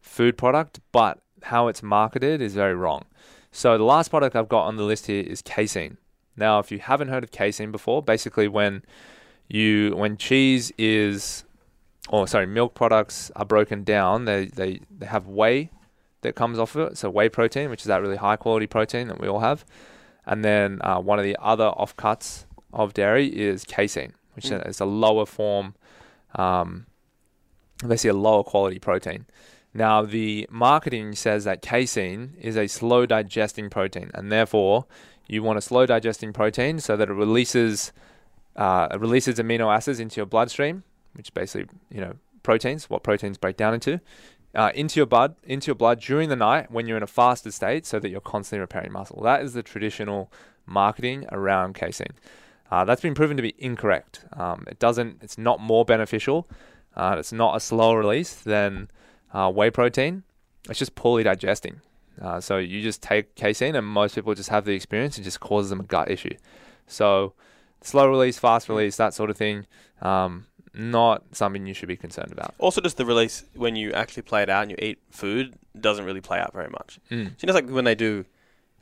food 0.00 0.36
product, 0.38 0.80
but 0.92 1.18
how 1.44 1.68
it's 1.68 1.82
marketed 1.82 2.40
is 2.40 2.54
very 2.54 2.74
wrong. 2.74 3.04
So 3.52 3.76
the 3.76 3.84
last 3.84 4.08
product 4.08 4.36
I've 4.36 4.48
got 4.48 4.64
on 4.64 4.76
the 4.76 4.84
list 4.84 5.06
here 5.06 5.22
is 5.22 5.42
casein. 5.42 5.96
Now, 6.36 6.58
if 6.58 6.70
you 6.70 6.78
haven't 6.78 7.08
heard 7.08 7.24
of 7.24 7.30
casein 7.32 7.70
before, 7.72 8.02
basically 8.02 8.48
when 8.48 8.82
you 9.48 9.94
when 9.96 10.16
cheese 10.16 10.72
is 10.78 11.44
or 12.08 12.26
sorry, 12.26 12.46
milk 12.46 12.74
products 12.74 13.30
are 13.36 13.44
broken 13.44 13.84
down, 13.84 14.24
they 14.24 14.46
they, 14.46 14.80
they 14.96 15.06
have 15.06 15.26
whey 15.26 15.70
that 16.22 16.34
comes 16.34 16.58
off 16.58 16.74
of 16.76 16.92
it. 16.92 16.98
So 16.98 17.10
whey 17.10 17.28
protein, 17.28 17.70
which 17.70 17.80
is 17.80 17.86
that 17.86 18.00
really 18.00 18.16
high 18.16 18.36
quality 18.36 18.66
protein 18.66 19.08
that 19.08 19.20
we 19.20 19.28
all 19.28 19.40
have. 19.40 19.64
And 20.26 20.44
then 20.44 20.80
uh, 20.82 21.00
one 21.00 21.18
of 21.18 21.24
the 21.24 21.36
other 21.40 21.72
offcuts 21.76 22.44
of 22.72 22.94
dairy 22.94 23.26
is 23.26 23.64
casein, 23.64 24.12
which 24.34 24.46
Mm. 24.46 24.68
is 24.68 24.80
a 24.80 24.84
lower 24.84 25.26
form, 25.26 25.74
um, 26.34 26.86
basically 27.86 28.10
a 28.10 28.14
lower 28.14 28.44
quality 28.44 28.78
protein. 28.78 29.26
Now, 29.72 30.02
the 30.02 30.48
marketing 30.50 31.14
says 31.14 31.44
that 31.44 31.62
casein 31.62 32.34
is 32.40 32.56
a 32.56 32.66
slow 32.66 33.06
digesting 33.06 33.70
protein, 33.70 34.10
and 34.14 34.30
therefore 34.32 34.86
you 35.28 35.42
want 35.42 35.58
a 35.58 35.62
slow 35.62 35.86
digesting 35.86 36.32
protein 36.32 36.80
so 36.80 36.96
that 36.96 37.08
it 37.08 37.14
releases 37.14 37.92
uh, 38.56 38.88
it 38.90 39.00
releases 39.00 39.38
amino 39.38 39.72
acids 39.72 40.00
into 40.00 40.16
your 40.16 40.26
bloodstream, 40.26 40.82
which 41.14 41.32
basically 41.34 41.72
you 41.90 42.00
know 42.00 42.14
proteins, 42.42 42.90
what 42.90 43.02
proteins 43.02 43.38
break 43.38 43.56
down 43.56 43.74
into, 43.74 44.00
uh, 44.54 44.72
into 44.74 44.98
your 44.98 45.06
blood, 45.06 45.36
into 45.44 45.68
your 45.68 45.76
blood 45.76 46.00
during 46.00 46.28
the 46.28 46.36
night 46.36 46.70
when 46.70 46.86
you're 46.86 46.96
in 46.96 47.02
a 47.02 47.08
fasted 47.08 47.54
state, 47.54 47.86
so 47.86 48.00
that 48.00 48.08
you're 48.08 48.20
constantly 48.20 48.60
repairing 48.60 48.90
muscle. 48.92 49.22
That 49.22 49.42
is 49.42 49.52
the 49.52 49.62
traditional 49.62 50.32
marketing 50.66 51.26
around 51.30 51.74
casein. 51.74 52.14
Uh, 52.70 52.84
that's 52.84 53.02
been 53.02 53.14
proven 53.14 53.36
to 53.36 53.42
be 53.42 53.54
incorrect. 53.58 54.24
Um, 54.32 54.64
it 54.68 54.80
doesn't. 54.80 55.22
It's 55.22 55.38
not 55.38 55.60
more 55.60 55.84
beneficial. 55.84 56.48
Uh, 56.96 57.16
it's 57.18 57.32
not 57.32 57.56
a 57.56 57.60
slower 57.60 57.98
release 57.98 58.34
than 58.34 58.90
uh, 59.32 59.50
whey 59.50 59.70
protein. 59.70 60.22
It's 60.68 60.78
just 60.78 60.94
poorly 60.94 61.22
digesting. 61.22 61.80
Uh, 62.20 62.40
so 62.40 62.58
you 62.58 62.82
just 62.82 63.02
take 63.02 63.34
casein, 63.34 63.74
and 63.74 63.86
most 63.86 64.14
people 64.14 64.34
just 64.34 64.50
have 64.50 64.64
the 64.64 64.72
experience. 64.74 65.18
It 65.18 65.22
just 65.22 65.40
causes 65.40 65.70
them 65.70 65.80
a 65.80 65.84
gut 65.84 66.10
issue. 66.10 66.34
So 66.86 67.32
slow 67.80 68.08
release, 68.08 68.38
fast 68.38 68.68
release, 68.68 68.96
that 68.98 69.14
sort 69.14 69.30
of 69.30 69.36
thing. 69.36 69.66
Um, 70.02 70.46
not 70.74 71.22
something 71.32 71.66
you 71.66 71.74
should 71.74 71.88
be 71.88 71.96
concerned 71.96 72.30
about. 72.30 72.54
Also, 72.58 72.80
just 72.80 72.96
the 72.96 73.04
release 73.06 73.44
when 73.54 73.74
you 73.74 73.92
actually 73.92 74.22
play 74.22 74.42
it 74.42 74.50
out 74.50 74.62
and 74.62 74.70
you 74.70 74.76
eat 74.80 74.98
food 75.10 75.54
doesn't 75.80 76.04
really 76.04 76.20
play 76.20 76.38
out 76.38 76.52
very 76.52 76.68
much. 76.68 77.00
Mm. 77.10 77.10
So 77.10 77.16
you 77.16 77.24
know, 77.24 77.30
it's 77.42 77.54
like 77.54 77.70
when 77.70 77.84
they 77.84 77.94
do, 77.94 78.24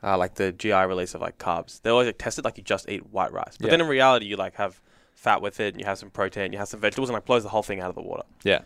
uh, 0.02 0.18
like 0.18 0.34
the 0.34 0.52
GI 0.52 0.72
release 0.72 1.14
of 1.14 1.20
like 1.22 1.38
carbs, 1.38 1.80
they 1.82 1.90
always 1.90 2.06
like, 2.06 2.18
test 2.18 2.38
it 2.38 2.44
like 2.44 2.58
you 2.58 2.64
just 2.64 2.88
eat 2.90 3.06
white 3.10 3.32
rice, 3.32 3.56
but 3.58 3.66
Yeah. 3.66 3.70
then 3.70 3.80
in 3.82 3.86
reality 3.88 4.26
you 4.26 4.36
like 4.36 4.54
have 4.56 4.80
fat 5.14 5.40
with 5.40 5.60
it, 5.60 5.74
and 5.74 5.80
you 5.80 5.86
have 5.86 5.98
some 5.98 6.10
protein, 6.10 6.52
you 6.52 6.58
have 6.58 6.68
some 6.68 6.80
vegetables, 6.80 7.08
and 7.08 7.14
like 7.14 7.24
blows 7.24 7.42
the 7.42 7.48
whole 7.48 7.62
thing 7.62 7.80
out 7.80 7.88
of 7.88 7.94
the 7.94 8.02
water. 8.02 8.24
Yeah. 8.44 8.60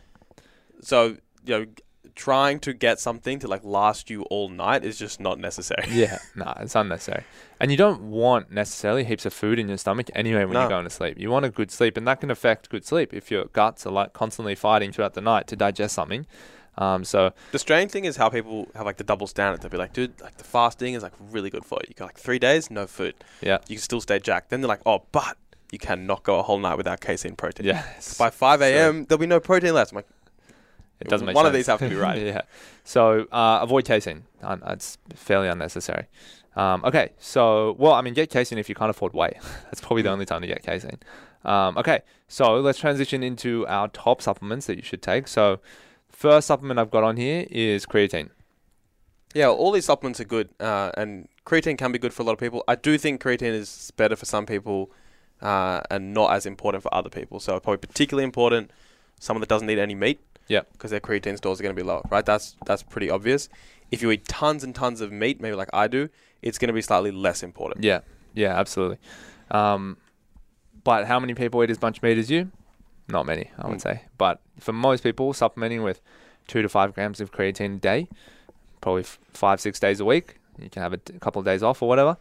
So 0.82 1.16
you 1.44 1.58
know, 1.58 1.66
trying 2.14 2.60
to 2.60 2.74
get 2.74 3.00
something 3.00 3.38
to 3.38 3.48
like 3.48 3.64
last 3.64 4.10
you 4.10 4.22
all 4.24 4.48
night 4.48 4.84
is 4.84 4.98
just 4.98 5.18
not 5.20 5.38
necessary. 5.38 5.84
Yeah, 5.90 6.18
nah, 6.34 6.54
it's 6.60 6.74
unnecessary. 6.74 7.24
And 7.58 7.70
you 7.70 7.76
don't 7.76 8.02
want 8.10 8.50
necessarily 8.52 9.04
heaps 9.04 9.24
of 9.24 9.32
food 9.32 9.58
in 9.58 9.68
your 9.68 9.78
stomach 9.78 10.10
anyway 10.14 10.44
when 10.44 10.54
No. 10.54 10.60
you're 10.60 10.68
going 10.68 10.84
to 10.84 10.90
sleep. 10.90 11.18
You 11.18 11.30
want 11.30 11.44
a 11.46 11.50
good 11.50 11.70
sleep, 11.70 11.96
and 11.96 12.06
that 12.06 12.20
can 12.20 12.30
affect 12.30 12.68
good 12.68 12.84
sleep 12.84 13.14
if 13.14 13.30
your 13.30 13.46
guts 13.46 13.86
are 13.86 13.92
like 13.92 14.12
constantly 14.12 14.54
fighting 14.54 14.92
throughout 14.92 15.14
the 15.14 15.20
night 15.20 15.46
to 15.48 15.56
digest 15.56 15.94
something. 15.94 16.26
Um, 16.78 17.04
so 17.04 17.32
The 17.52 17.58
strange 17.58 17.90
thing 17.90 18.04
is 18.06 18.16
how 18.16 18.28
people 18.30 18.68
have 18.74 18.86
like 18.86 18.96
the 18.96 19.04
double 19.04 19.26
standard. 19.26 19.60
They'll 19.60 19.70
be 19.70 19.76
like, 19.76 19.92
dude, 19.92 20.20
like 20.20 20.36
the 20.38 20.44
fasting 20.44 20.94
is 20.94 21.02
like 21.02 21.12
really 21.30 21.50
good 21.50 21.64
for 21.64 21.78
you. 21.82 21.88
You 21.90 21.94
got 21.94 22.06
like 22.06 22.18
three 22.18 22.38
days, 22.38 22.70
no 22.70 22.86
food. 22.86 23.14
yeah, 23.42 23.58
You 23.68 23.76
can 23.76 23.82
still 23.82 24.00
stay 24.00 24.18
jacked. 24.18 24.48
Then 24.50 24.60
they're 24.62 24.68
like, 24.68 24.80
oh, 24.86 25.04
but 25.12 25.36
you 25.70 25.78
cannot 25.78 26.22
go 26.22 26.38
a 26.38 26.42
whole 26.42 26.58
night 26.58 26.76
without 26.76 27.00
casein 27.00 27.36
protein. 27.36 27.66
yeah. 27.66 27.84
By 28.18 28.30
5 28.30 28.60
a.m., 28.62 29.04
there'll 29.06 29.18
be 29.20 29.26
no 29.26 29.38
protein 29.40 29.74
left. 29.74 29.92
I'm 29.92 29.96
like, 29.96 30.08
It 31.06 31.08
doesn't 31.10 31.26
make 31.26 31.34
One 31.36 31.44
sense. 31.44 31.50
of 31.52 31.54
these 31.54 31.66
have 31.66 31.78
to 31.80 31.88
be 31.88 31.94
right. 31.96 32.20
yeah. 32.26 32.42
So 32.84 33.26
uh, 33.32 33.58
avoid 33.62 33.84
casein. 33.84 34.24
Un- 34.42 34.62
it's 34.66 34.98
fairly 35.14 35.48
unnecessary. 35.48 36.06
Um, 36.56 36.84
okay. 36.84 37.10
So 37.18 37.76
well, 37.78 37.92
I 37.92 38.02
mean, 38.02 38.14
get 38.14 38.30
casein 38.30 38.58
if 38.58 38.68
you 38.68 38.74
can't 38.74 38.90
afford 38.90 39.12
whey. 39.14 39.38
That's 39.64 39.80
probably 39.80 40.02
the 40.02 40.10
only 40.10 40.26
time 40.26 40.40
to 40.42 40.46
get 40.46 40.62
casein. 40.62 40.98
Um, 41.44 41.76
okay. 41.78 42.00
So 42.28 42.56
let's 42.56 42.78
transition 42.78 43.22
into 43.22 43.66
our 43.66 43.88
top 43.88 44.22
supplements 44.22 44.66
that 44.66 44.76
you 44.76 44.82
should 44.82 45.02
take. 45.02 45.28
So 45.28 45.60
first 46.08 46.46
supplement 46.46 46.78
I've 46.78 46.90
got 46.90 47.04
on 47.04 47.16
here 47.16 47.46
is 47.50 47.84
creatine. 47.86 48.30
yeah, 49.34 49.48
all 49.48 49.72
these 49.72 49.86
supplements 49.86 50.20
are 50.20 50.24
good, 50.24 50.50
uh, 50.60 50.92
and 50.96 51.28
creatine 51.46 51.76
can 51.78 51.90
be 51.90 51.98
good 51.98 52.12
for 52.12 52.22
a 52.22 52.26
lot 52.26 52.32
of 52.32 52.38
people. 52.38 52.62
I 52.68 52.74
do 52.74 52.98
think 52.98 53.22
creatine 53.22 53.54
is 53.54 53.90
better 53.96 54.14
for 54.14 54.26
some 54.26 54.44
people, 54.46 54.90
uh, 55.40 55.80
and 55.90 56.12
not 56.14 56.32
as 56.32 56.44
important 56.46 56.82
for 56.82 56.94
other 56.94 57.08
people. 57.10 57.40
So 57.40 57.58
probably 57.58 57.78
particularly 57.78 58.24
important 58.24 58.70
someone 59.18 59.40
that 59.40 59.48
doesn't 59.48 59.70
eat 59.70 59.78
any 59.78 59.94
meat. 59.94 60.20
Yep. 60.48 60.72
Because 60.72 60.90
their 60.90 61.00
creatine 61.00 61.36
stores 61.36 61.60
are 61.60 61.62
going 61.62 61.74
to 61.74 61.80
be 61.82 61.86
lower, 61.86 62.02
right? 62.10 62.24
That's 62.26 62.56
that's 62.66 62.82
pretty 62.82 63.10
obvious. 63.10 63.48
If 63.90 64.02
you 64.02 64.10
eat 64.10 64.26
tons 64.26 64.64
and 64.64 64.74
tons 64.74 65.00
of 65.00 65.12
meat, 65.12 65.40
maybe 65.40 65.54
like 65.56 65.68
I 65.72 65.86
do, 65.88 66.08
it's 66.42 66.58
going 66.58 66.68
to 66.68 66.72
be 66.74 66.82
slightly 66.82 67.10
less 67.10 67.42
important. 67.42 67.84
Yeah. 67.84 68.00
Yeah. 68.34 68.58
Absolutely. 68.58 68.98
Um, 69.50 69.98
but 70.84 71.06
how 71.06 71.20
many 71.20 71.34
people 71.34 71.62
eat 71.62 71.70
as 71.70 71.80
much 71.80 72.02
meat 72.02 72.18
as 72.18 72.30
you? 72.30 72.50
Not 73.08 73.26
many, 73.26 73.50
I 73.58 73.68
would 73.68 73.78
Mm. 73.78 73.82
say. 73.82 74.02
But 74.18 74.40
for 74.58 74.72
most 74.72 75.02
people, 75.02 75.32
supplementing 75.32 75.82
with 75.82 76.00
two 76.48 76.62
to 76.62 76.68
five 76.68 76.94
grams 76.94 77.20
of 77.20 77.30
creatine 77.32 77.76
a 77.76 77.78
day, 77.78 78.08
probably 78.80 79.02
f- 79.02 79.18
five, 79.32 79.60
six 79.60 79.78
days 79.78 80.00
a 80.00 80.04
week, 80.04 80.38
you 80.58 80.70
can 80.70 80.82
have 80.82 80.92
a 80.92 80.96
t- 80.96 81.14
couple 81.20 81.40
of 81.40 81.44
days 81.46 81.62
off 81.62 81.82
or 81.82 81.88
whatever. 81.88 82.16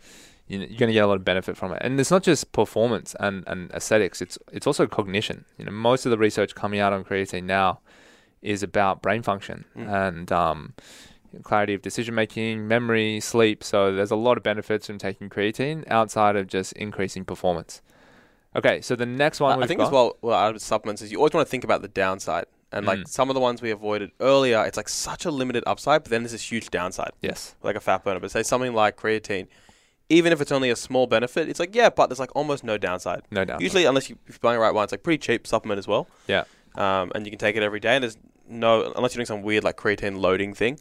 You 0.48 0.60
you're 0.60 0.68
going 0.80 0.88
to 0.90 0.94
get 0.94 1.04
a 1.04 1.08
lot 1.08 1.16
of 1.16 1.24
benefit 1.24 1.56
from 1.56 1.72
it, 1.72 1.80
and 1.82 1.98
it's 2.00 2.12
not 2.12 2.24
just 2.24 2.52
performance 2.52 3.16
and, 3.20 3.44
and 3.48 3.72
aesthetics. 3.72 4.22
It's 4.22 4.38
it's 4.52 4.68
also 4.68 4.86
cognition. 4.86 5.46
You 5.58 5.66
know, 5.66 5.72
most 5.72 6.06
of 6.06 6.10
the 6.12 6.18
research 6.18 6.54
coming 6.56 6.80
out 6.80 6.92
on 6.94 7.04
creatine 7.06 7.44
now 7.46 7.80
is 8.42 8.64
about 8.64 9.02
brain 9.02 9.22
function 9.22 9.66
Mm. 9.78 10.08
and 10.08 10.32
um, 10.32 10.74
clarity 11.44 11.74
of 11.74 11.82
decision 11.82 12.14
making, 12.16 12.68
memory, 12.68 13.20
sleep. 13.20 13.64
So 13.64 13.94
there's 13.94 14.12
a 14.12 14.16
lot 14.16 14.38
of 14.38 14.44
benefits 14.44 14.88
from 14.88 14.98
taking 14.98 15.30
creatine 15.30 15.84
outside 15.90 16.36
of 16.36 16.48
just 16.48 16.74
increasing 16.74 17.24
performance. 17.26 17.82
Okay, 18.56 18.82
so 18.82 18.96
the 18.96 19.06
next 19.06 19.40
one 19.40 19.60
I- 19.60 19.64
I 19.64 19.68
think 19.68 19.78
got, 19.80 19.88
as 19.88 19.92
well, 19.92 20.18
well, 20.22 20.36
out 20.38 20.56
of 20.56 20.62
supplements 20.62 21.02
is 21.02 21.12
you 21.12 21.18
always 21.20 21.34
want 21.34 21.48
to 21.48 21.50
think 21.52 21.64
about 21.64 21.82
the 21.82 21.88
downside. 21.88 22.46
And 22.74 22.86
like 22.86 23.00
Mm. 23.00 23.08
some 23.08 23.30
of 23.30 23.34
the 23.34 23.40
ones 23.42 23.62
we 23.62 23.70
avoided 23.70 24.12
earlier, 24.22 24.64
it's 24.66 24.78
like 24.78 24.88
such 24.90 25.26
a 25.26 25.32
limited 25.32 25.64
upside, 25.68 26.04
but 26.04 26.10
then 26.10 26.24
there's 26.24 26.32
this 26.32 26.50
huge 26.52 26.70
downside, 26.70 27.12
yes, 27.22 27.56
like 27.64 27.76
a 27.76 27.82
fat 27.82 28.04
burner. 28.04 28.20
But 28.22 28.32
say 28.32 28.44
something 28.44 28.74
like 28.74 28.96
creatine, 28.96 29.48
even 30.10 30.32
if 30.34 30.40
it's 30.40 30.52
only 30.54 30.70
a 30.70 30.76
small 30.78 31.06
benefit, 31.06 31.50
it's 31.50 31.60
like 31.60 31.76
yeah, 31.76 31.90
but 31.90 32.08
there's 32.08 32.20
like 32.20 32.34
almost 32.36 32.64
no 32.64 32.78
downside. 32.78 33.22
no 33.30 33.44
doubt. 33.44 33.60
Usually, 33.62 33.84
unless 33.86 34.10
you, 34.10 34.18
if 34.28 34.36
you're 34.36 34.40
buying 34.42 34.58
the 34.58 34.62
right 34.62 34.74
one, 34.74 34.86
it's 34.86 34.94
like 34.94 35.04
pretty 35.04 35.18
cheap 35.18 35.46
supplement 35.48 35.80
as 35.80 35.88
well. 35.88 36.08
Yeah. 36.28 36.44
Um, 36.76 37.12
and 37.14 37.26
you 37.26 37.32
can 37.32 37.40
take 37.40 37.58
it 37.58 37.64
every 37.64 37.82
day, 37.82 37.96
and 37.96 38.04
there's 38.04 38.18
no 38.52 38.92
unless 38.96 39.14
you're 39.16 39.20
doing 39.24 39.26
some 39.26 39.42
weird 39.42 39.64
like 39.64 39.78
creatine 39.78 40.20
loading 40.20 40.54
thing. 40.54 40.80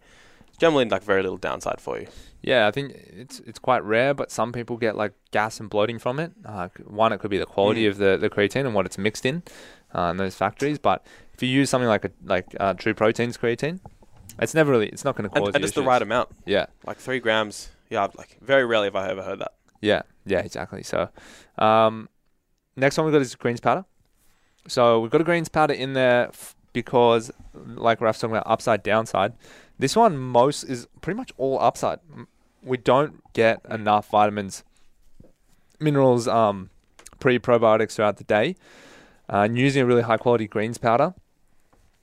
Generally, 0.59 0.91
like 0.91 1.03
very 1.03 1.23
little 1.23 1.39
downside 1.39 1.81
for 1.81 1.99
you. 1.99 2.07
Yeah, 2.43 2.67
I 2.67 2.71
think 2.71 2.93
it's 2.93 3.41
it's 3.41 3.59
quite 3.59 3.83
rare, 3.83 4.13
but 4.13 4.31
some 4.31 4.53
people 4.53 4.77
get 4.77 4.95
like 4.95 5.13
gas 5.31 5.59
and 5.61 5.71
bloating 5.71 5.99
from 5.99 6.19
it. 6.19 6.33
Uh, 6.45 6.69
one, 6.85 7.13
it 7.15 7.19
could 7.21 7.31
be 7.31 7.39
the 7.39 7.47
quality 7.47 7.85
Mm. 7.85 7.89
of 7.89 7.97
the, 7.97 8.19
the 8.19 8.29
creatine 8.29 8.67
and 8.67 8.75
what 8.75 8.85
it's 8.85 8.99
mixed 8.99 9.25
in, 9.25 9.43
uh, 9.95 10.03
in 10.11 10.19
those 10.19 10.35
factories. 10.35 10.79
But 10.79 11.07
if 11.33 11.43
you 11.43 11.49
use 11.49 11.71
something 11.71 11.89
like 11.89 12.05
a 12.05 12.11
like 12.25 12.47
uh, 12.61 12.75
True 12.75 12.93
Proteins 12.93 13.39
creatine, 13.39 13.81
it's 14.39 14.53
never 14.55 14.71
really 14.71 14.89
it's 14.89 15.05
not 15.05 15.17
going 15.17 15.31
to 15.31 15.35
cause 15.35 15.49
And, 15.49 15.57
and 15.57 15.65
just 15.65 15.75
the 15.77 15.83
right 15.83 16.03
amount, 16.03 16.29
Yeah, 16.45 16.67
like 16.87 16.99
three 16.99 17.21
grams. 17.21 17.71
Yeah, 17.89 18.09
like 18.19 18.37
very 18.43 18.65
rarely 18.67 18.87
have 18.89 18.97
I 18.97 19.09
ever 19.09 19.23
heard 19.23 19.39
that. 19.41 19.53
yeah, 19.81 20.03
yeah, 20.27 20.41
exactly. 20.41 20.83
So, 20.83 21.09
um, 21.59 22.09
next 22.77 22.99
one 22.99 23.07
we've 23.07 23.13
got 23.15 23.23
is 23.23 23.35
greens 23.35 23.61
powder. 23.61 23.85
So 24.69 25.01
we've 25.01 25.11
got 25.11 25.23
a 25.23 25.25
greens 25.25 25.49
powder 25.49 25.73
in 25.75 25.95
there 25.95 26.29
f- 26.29 26.55
because, 26.73 27.31
like 27.55 28.01
Raf's 28.01 28.21
talking 28.21 28.37
about, 28.37 28.47
upside 28.47 28.83
downside. 28.83 29.35
This 29.79 29.97
one 29.97 30.17
most 30.17 30.65
is 30.65 30.87
pretty 31.01 31.17
much 31.17 31.33
all 31.37 31.59
upside. 31.61 32.01
We 32.63 32.77
don't 32.77 33.23
get 33.33 33.61
enough 33.71 34.11
vitamins, 34.11 34.65
minerals, 35.79 36.29
um, 36.29 36.71
pre 37.19 37.39
probiotics 37.39 37.95
throughout 37.95 38.19
the 38.19 38.25
day. 38.25 38.57
Uh, 39.33 39.43
and 39.43 39.57
using 39.57 39.83
a 39.83 39.87
really 39.87 40.03
high 40.03 40.17
quality 40.17 40.49
greens 40.49 40.77
powder, 40.77 41.15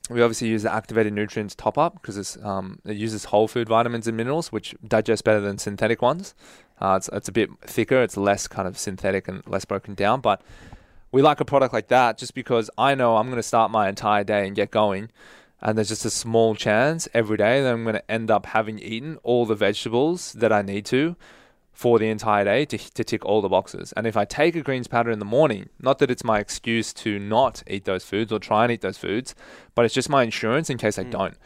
we 0.10 0.21
obviously 0.21 0.47
use 0.47 0.63
the 0.63 0.73
activated 0.73 1.13
nutrients 1.13 1.53
top 1.53 1.77
up 1.77 2.01
because 2.01 2.17
it's 2.17 2.38
um, 2.43 2.80
it 2.86 2.95
uses 2.95 3.25
whole 3.25 3.47
food 3.47 3.67
vitamins 3.67 4.08
and 4.08 4.15
minerals, 4.15 4.51
which 4.51 4.73
digest 4.88 5.23
better 5.23 5.41
than 5.41 5.58
synthetic 5.58 6.01
ones. 6.01 6.34
Uh, 6.80 6.95
it's 6.97 7.10
it's 7.12 7.27
a 7.27 7.32
bit 7.32 7.49
thicker, 7.62 8.01
it's 8.01 8.15
less 8.15 8.47
kind 8.47 8.67
of 8.67 8.77
synthetic 8.77 9.27
and 9.27 9.45
less 9.47 9.65
broken 9.65 9.93
down, 9.93 10.21
but 10.21 10.41
we 11.17 11.23
like 11.23 11.39
a 11.39 11.45
product 11.45 11.73
like 11.73 11.88
that 11.88 12.15
just 12.15 12.36
because 12.36 12.69
I 12.77 12.93
know 12.93 13.17
I'm 13.17 13.25
going 13.25 13.38
to 13.38 13.41
start 13.43 13.71
my 13.71 13.89
entire 13.89 14.23
day 14.23 14.45
and 14.45 14.56
get 14.56 14.69
going, 14.69 15.10
and 15.60 15.75
there's 15.75 15.88
just 15.88 16.06
a 16.06 16.12
small 16.12 16.53
chance 16.53 17.08
every 17.12 17.38
day 17.38 17.60
that 17.63 17.73
I'm 17.73 17.82
going 17.82 17.95
to 17.95 18.12
end 18.12 18.30
up 18.30 18.45
having 18.45 18.77
eaten 18.77 19.17
all 19.23 19.47
the 19.47 19.56
vegetables 19.56 20.34
that 20.34 20.53
I 20.53 20.62
need 20.62 20.86
to 20.86 21.15
for 21.73 21.97
the 21.97 22.08
entire 22.08 22.45
day 22.45 22.65
to, 22.65 22.77
to 22.77 23.03
tick 23.03 23.25
all 23.25 23.41
the 23.41 23.49
boxes. 23.49 23.95
And 23.97 24.06
if 24.06 24.15
I 24.15 24.25
take 24.25 24.56
a 24.56 24.62
greens 24.62 24.88
powder 24.88 25.10
in 25.10 25.17
the 25.17 25.25
morning, 25.25 25.69
not 25.80 25.97
that 25.97 26.12
it's 26.12 26.23
my 26.23 26.38
excuse 26.38 26.93
to 26.93 27.17
not 27.17 27.63
eat 27.65 27.86
those 27.86 28.06
foods 28.06 28.32
or 28.32 28.38
try 28.38 28.65
and 28.65 28.71
eat 28.71 28.82
those 28.82 28.99
foods, 28.99 29.34
but 29.73 29.86
it's 29.86 29.95
just 29.95 30.10
my 30.10 30.21
insurance 30.21 30.69
in 30.69 30.77
case 30.77 30.99
I 30.99 31.06
Mm. 31.06 31.10
don't. 31.10 31.38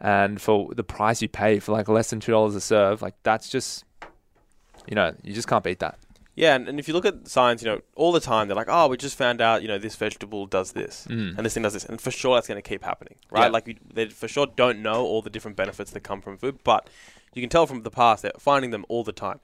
And 0.00 0.40
for 0.40 0.72
the 0.72 0.84
price 0.84 1.20
you 1.20 1.26
pay 1.28 1.58
for 1.58 1.72
like 1.72 1.88
less 1.88 2.10
than 2.10 2.20
two 2.20 2.30
dollars 2.30 2.54
a 2.54 2.60
serve, 2.60 3.02
like 3.02 3.16
that's 3.24 3.48
just, 3.48 3.84
you 4.86 4.94
know, 4.94 5.16
you 5.24 5.32
just 5.32 5.48
can't 5.48 5.64
beat 5.64 5.80
that. 5.80 5.98
Yeah, 6.36 6.54
and, 6.54 6.68
and 6.68 6.78
if 6.78 6.86
you 6.86 6.92
look 6.94 7.06
at 7.06 7.26
science, 7.26 7.62
you 7.62 7.68
know, 7.68 7.80
all 7.94 8.12
the 8.12 8.20
time 8.20 8.46
they're 8.46 8.56
like, 8.56 8.68
oh, 8.70 8.88
we 8.88 8.96
just 8.98 9.16
found 9.16 9.40
out, 9.40 9.62
you 9.62 9.68
know, 9.68 9.78
this 9.78 9.96
vegetable 9.96 10.46
does 10.46 10.72
this. 10.72 11.06
Mm. 11.08 11.36
and 11.36 11.44
this 11.46 11.54
thing 11.54 11.62
does 11.62 11.72
this, 11.72 11.84
and 11.84 12.00
for 12.00 12.10
sure 12.10 12.36
that's 12.36 12.46
going 12.46 12.62
to 12.62 12.68
keep 12.68 12.84
happening, 12.84 13.16
right? 13.30 13.44
Yeah. 13.44 13.48
Like 13.48 13.78
they 13.92 14.06
for 14.10 14.28
sure 14.28 14.46
don't 14.46 14.80
know 14.80 15.04
all 15.04 15.22
the 15.22 15.30
different 15.30 15.56
benefits 15.56 15.90
that 15.92 16.00
come 16.00 16.20
from 16.20 16.36
food, 16.36 16.58
but 16.62 16.88
you 17.34 17.42
can 17.42 17.48
tell 17.48 17.66
from 17.66 17.82
the 17.82 17.90
past 17.90 18.22
they're 18.22 18.32
finding 18.38 18.70
them 18.70 18.84
all 18.88 19.02
the 19.02 19.12
time. 19.12 19.40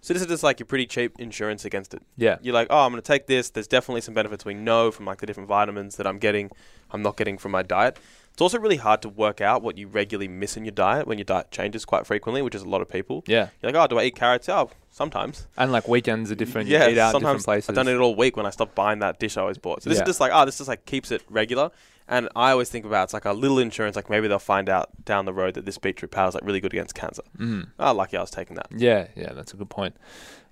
So 0.00 0.14
this 0.14 0.22
is 0.22 0.28
just 0.28 0.44
like 0.44 0.60
your 0.60 0.66
pretty 0.66 0.86
cheap 0.86 1.18
insurance 1.18 1.64
against 1.64 1.92
it. 1.92 2.02
Yeah, 2.16 2.36
You're 2.40 2.54
like, 2.54 2.68
oh, 2.70 2.86
I'm 2.86 2.92
going 2.92 3.02
to 3.02 3.06
take 3.06 3.26
this. 3.26 3.50
There's 3.50 3.66
definitely 3.66 4.00
some 4.00 4.14
benefits 4.14 4.44
we 4.44 4.54
know 4.54 4.92
from 4.92 5.06
like 5.06 5.18
the 5.18 5.26
different 5.26 5.48
vitamins 5.48 5.96
that 5.96 6.06
I'm 6.06 6.18
getting, 6.18 6.50
I'm 6.92 7.02
not 7.02 7.16
getting 7.16 7.36
from 7.36 7.50
my 7.50 7.62
diet. 7.62 7.98
It's 8.38 8.40
also 8.42 8.60
really 8.60 8.76
hard 8.76 9.02
to 9.02 9.08
work 9.08 9.40
out 9.40 9.62
what 9.62 9.76
you 9.76 9.88
regularly 9.88 10.28
miss 10.28 10.56
in 10.56 10.64
your 10.64 10.70
diet 10.70 11.08
when 11.08 11.18
your 11.18 11.24
diet 11.24 11.50
changes 11.50 11.84
quite 11.84 12.06
frequently, 12.06 12.40
which 12.40 12.54
is 12.54 12.62
a 12.62 12.68
lot 12.68 12.80
of 12.80 12.88
people. 12.88 13.24
Yeah. 13.26 13.48
You're 13.60 13.72
like, 13.72 13.82
oh, 13.82 13.86
do 13.88 13.98
I 13.98 14.04
eat 14.04 14.14
carrots? 14.14 14.48
Oh, 14.48 14.70
sometimes. 14.92 15.48
And 15.56 15.72
like 15.72 15.88
weekends 15.88 16.30
are 16.30 16.36
different. 16.36 16.68
yeah, 16.68 16.86
you 16.86 16.92
eat 16.92 16.98
out 16.98 17.08
different 17.08 17.24
sometimes 17.24 17.44
places. 17.46 17.68
I've 17.70 17.74
done 17.74 17.88
it 17.88 17.96
all 17.96 18.14
week 18.14 18.36
when 18.36 18.46
I 18.46 18.50
stopped 18.50 18.76
buying 18.76 19.00
that 19.00 19.18
dish 19.18 19.36
I 19.36 19.40
always 19.40 19.58
bought. 19.58 19.82
So 19.82 19.90
this 19.90 19.96
Yeah. 19.98 20.04
is 20.04 20.06
just 20.10 20.20
like, 20.20 20.30
oh, 20.32 20.44
this 20.44 20.58
just 20.58 20.68
like 20.68 20.84
keeps 20.86 21.10
it 21.10 21.22
regular. 21.28 21.72
And 22.06 22.28
I 22.36 22.52
always 22.52 22.70
think 22.70 22.84
about 22.84 23.02
it's 23.06 23.12
like 23.12 23.24
a 23.24 23.32
little 23.32 23.58
insurance. 23.58 23.96
Like 23.96 24.08
maybe 24.08 24.28
they'll 24.28 24.38
find 24.38 24.68
out 24.68 24.90
down 25.04 25.24
the 25.24 25.32
road 25.32 25.54
that 25.54 25.64
this 25.66 25.76
beetroot 25.76 26.12
powder 26.12 26.28
is 26.28 26.34
like 26.34 26.44
really 26.44 26.60
good 26.60 26.72
against 26.72 26.94
cancer. 26.94 27.22
Mm. 27.36 27.70
Oh, 27.80 27.92
lucky 27.92 28.16
I 28.16 28.20
was 28.20 28.30
taking 28.30 28.54
that. 28.54 28.68
Yeah, 28.70 29.08
yeah, 29.16 29.32
that's 29.32 29.52
a 29.52 29.56
good 29.56 29.68
point. 29.68 29.96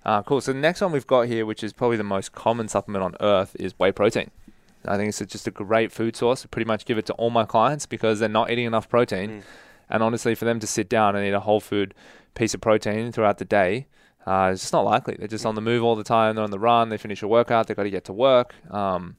Uh, 0.03 0.23
cool. 0.23 0.41
So 0.41 0.51
the 0.51 0.59
next 0.59 0.81
one 0.81 0.91
we've 0.91 1.07
got 1.07 1.27
here, 1.27 1.45
which 1.45 1.63
is 1.63 1.71
probably 1.71 1.95
the 1.95 2.03
most 2.03 2.33
common 2.33 2.67
supplement 2.67 3.05
on 3.05 3.15
earth, 3.21 3.55
is 3.61 3.79
whey 3.79 3.93
protein. 3.93 4.29
I 4.85 4.97
think 4.97 5.09
it's 5.09 5.19
just 5.19 5.47
a 5.47 5.51
great 5.51 5.91
food 5.91 6.15
source. 6.15 6.45
I 6.45 6.47
pretty 6.47 6.67
much 6.67 6.85
give 6.85 6.97
it 6.97 7.05
to 7.07 7.13
all 7.13 7.29
my 7.29 7.45
clients 7.45 7.85
because 7.85 8.19
they're 8.19 8.29
not 8.29 8.49
eating 8.49 8.65
enough 8.65 8.89
protein. 8.89 9.29
Mm. 9.29 9.43
And 9.89 10.03
honestly, 10.03 10.35
for 10.35 10.45
them 10.45 10.59
to 10.59 10.67
sit 10.67 10.89
down 10.89 11.15
and 11.15 11.25
eat 11.25 11.33
a 11.33 11.39
whole 11.39 11.59
food 11.59 11.93
piece 12.35 12.53
of 12.53 12.61
protein 12.61 13.11
throughout 13.11 13.37
the 13.37 13.45
day, 13.45 13.87
uh, 14.25 14.49
it's 14.51 14.61
just 14.61 14.73
not 14.73 14.83
likely. 14.83 15.15
They're 15.17 15.27
just 15.27 15.45
on 15.45 15.55
the 15.55 15.61
move 15.61 15.83
all 15.83 15.95
the 15.95 16.03
time. 16.03 16.35
They're 16.35 16.43
on 16.43 16.51
the 16.51 16.59
run. 16.59 16.89
They 16.89 16.97
finish 16.97 17.21
a 17.23 17.27
workout. 17.27 17.67
They've 17.67 17.77
got 17.77 17.83
to 17.83 17.89
get 17.89 18.05
to 18.05 18.13
work. 18.13 18.53
Um, 18.69 19.15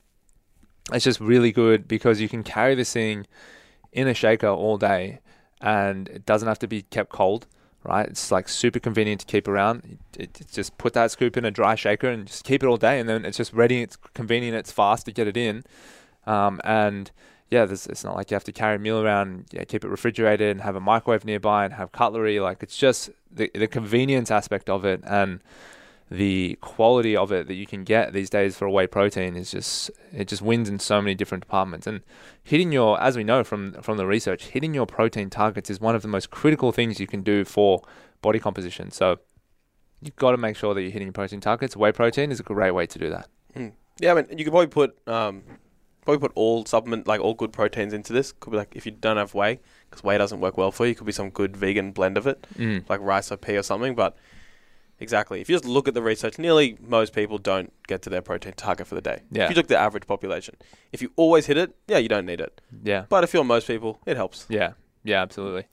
it's 0.92 1.05
just 1.05 1.21
really 1.21 1.53
good 1.53 1.88
because 1.88 2.21
you 2.21 2.29
can 2.29 2.42
carry 2.42 2.75
this 2.75 2.92
thing 2.92 3.27
in 3.92 4.07
a 4.07 4.14
shaker 4.14 4.49
all 4.49 4.77
day 4.77 5.21
and 5.61 6.09
it 6.09 6.27
doesn't 6.27 6.49
have 6.49 6.59
to 6.61 6.68
be 6.68 6.83
kept 6.83 7.11
cold, 7.11 7.47
right? 7.88 8.07
It's 8.07 8.31
like 8.31 8.48
super 8.48 8.79
convenient 8.79 9.22
to 9.22 9.27
keep 9.27 9.48
around. 9.48 9.98
It, 10.16 10.40
it, 10.40 10.46
just 10.53 10.77
put 10.79 10.92
that 10.92 11.11
scoop 11.11 11.37
in 11.37 11.44
a 11.44 11.51
dry 11.51 11.74
shaker 11.74 12.09
and 12.09 12.27
just 12.27 12.44
keep 12.44 12.62
it 12.62 12.66
all 12.66 12.77
day 12.77 13.01
and 13.01 13.09
then 13.09 13.24
it's 13.24 13.38
just 13.38 13.53
ready. 13.53 13.83
It's 13.83 13.96
convenient. 14.14 14.57
It's 14.57 14.70
fast 14.70 15.07
to 15.07 15.12
get 15.12 15.27
it 15.27 15.37
in. 15.37 15.64
Um, 16.27 16.61
and 16.64 17.11
yeah, 17.51 17.66
it's 17.68 18.05
not 18.05 18.14
like 18.14 18.31
you 18.31 18.35
have 18.35 18.44
to 18.44 18.53
carry 18.53 18.77
a 18.77 18.79
meal 18.79 19.03
around, 19.03 19.46
yeah, 19.53 19.64
keep 19.64 19.85
it 19.85 19.88
refrigerated 19.88 20.51
and 20.51 20.61
have 20.61 20.77
a 20.77 20.81
microwave 20.81 21.24
nearby 21.24 21.64
and 21.64 21.74
have 21.74 21.90
cutlery. 21.92 22.38
Like 22.40 22.62
it's 22.62 22.77
just 22.77 23.11
the, 23.31 23.51
the 23.55 23.66
convenience 23.66 24.31
aspect 24.31 24.68
of 24.68 24.85
it 24.85 25.01
and 25.05 25.40
the 26.11 26.57
quality 26.61 27.14
of 27.16 27.31
it 27.33 27.49
that 27.49 27.55
you 27.55 27.66
can 27.66 27.85
get 27.85 28.12
these 28.12 28.31
days 28.31 28.57
for 28.57 28.64
a 28.64 28.71
whey 28.71 28.87
protein 28.87 29.37
is 29.37 29.51
just 29.51 29.90
it 30.12 30.27
just 30.27 30.40
wins 30.40 30.68
in 30.68 30.79
so 30.79 31.03
many 31.03 31.14
different 31.14 31.44
departments 31.44 31.87
and 31.87 32.01
hitting 32.42 32.73
your 32.73 32.99
as 33.01 33.14
we 33.14 33.23
know 33.23 33.44
from 33.44 33.75
from 33.83 33.99
the 33.99 34.07
research 34.07 34.47
hitting 34.47 34.73
your 34.73 34.87
protein 34.87 35.29
targets 35.29 35.68
is 35.68 35.81
one 35.81 35.94
of 35.94 36.01
the 36.01 36.09
most 36.09 36.31
critical 36.31 36.73
things 36.73 36.99
you 36.99 37.07
can 37.07 37.23
do 37.23 37.44
for 37.44 37.83
body 38.23 38.38
composition 38.38 38.90
so 38.90 39.18
you've 40.01 40.16
got 40.16 40.31
to 40.31 40.38
make 40.38 40.57
sure 40.57 40.73
that 40.73 40.81
you're 40.81 40.90
hitting 40.90 41.09
your 41.09 41.12
protein 41.12 41.40
targets 41.40 41.77
whey 41.77 41.92
protein 41.92 42.33
is 42.33 42.40
a 42.40 42.42
great 42.42 42.71
way 42.71 42.87
to 42.87 42.99
do 42.99 43.11
that 43.11 43.29
Mm. 43.55 43.73
Yeah, 44.01 44.12
I 44.12 44.14
mean, 44.14 44.27
you 44.38 44.44
could 44.44 44.53
probably 44.53 44.68
put 44.68 44.99
um, 45.09 45.42
probably 46.05 46.21
put 46.21 46.33
all 46.35 46.64
supplement 46.64 47.07
like 47.07 47.21
all 47.21 47.35
good 47.35 47.53
proteins 47.53 47.92
into 47.92 48.12
this. 48.12 48.33
Could 48.33 48.51
be 48.51 48.57
like 48.57 48.75
if 48.77 48.87
you 48.87 48.92
don't 48.92 49.16
have 49.16 49.35
whey, 49.35 49.61
because 49.88 50.05
whey 50.05 50.18
doesn't 50.18 50.40
work 50.40 50.57
well 50.57 50.71
for 50.71 50.87
you. 50.87 50.94
Could 50.94 51.07
be 51.07 51.12
some 51.12 51.31
good 51.31 51.57
vegan 51.57 51.92
blend 51.92 52.16
of 52.16 52.27
it, 52.27 52.47
mm. 52.57 52.88
like 52.88 53.01
rice 53.01 53.33
or 53.33 53.37
pea 53.37 53.57
or 53.57 53.62
something. 53.62 53.94
But 53.94 54.16
exactly, 55.01 55.41
if 55.41 55.49
you 55.49 55.55
just 55.55 55.65
look 55.65 55.89
at 55.89 55.95
the 55.95 56.03
research, 56.03 56.39
nearly 56.39 56.77
most 56.81 57.13
people 57.13 57.39
don't 57.39 57.73
get 57.87 58.03
to 58.03 58.11
their 58.11 58.23
protein 58.23 58.53
target 58.57 58.87
for 58.87 58.95
the 58.95 59.01
day. 59.01 59.23
Yeah. 59.31 59.45
If 59.45 59.51
you 59.51 59.57
look 59.57 59.65
at 59.65 59.69
the 59.69 59.79
average 59.79 60.07
population, 60.07 60.57
if 60.93 61.03
you 61.03 61.13
always 61.17 61.47
hit 61.47 61.57
it, 61.57 61.75
yeah, 61.87 61.99
you 61.99 62.09
don't 62.09 62.27
need 62.27 62.41
it. 62.41 62.61
yeah 62.83 63.05
But 63.09 63.25
if 63.25 63.33
you're 63.35 63.45
most 63.45 63.67
people, 63.67 64.01
it 64.07 64.17
helps. 64.17 64.47
Yeah, 64.49 64.73
yeah, 65.05 65.23
absolutely. 65.23 65.65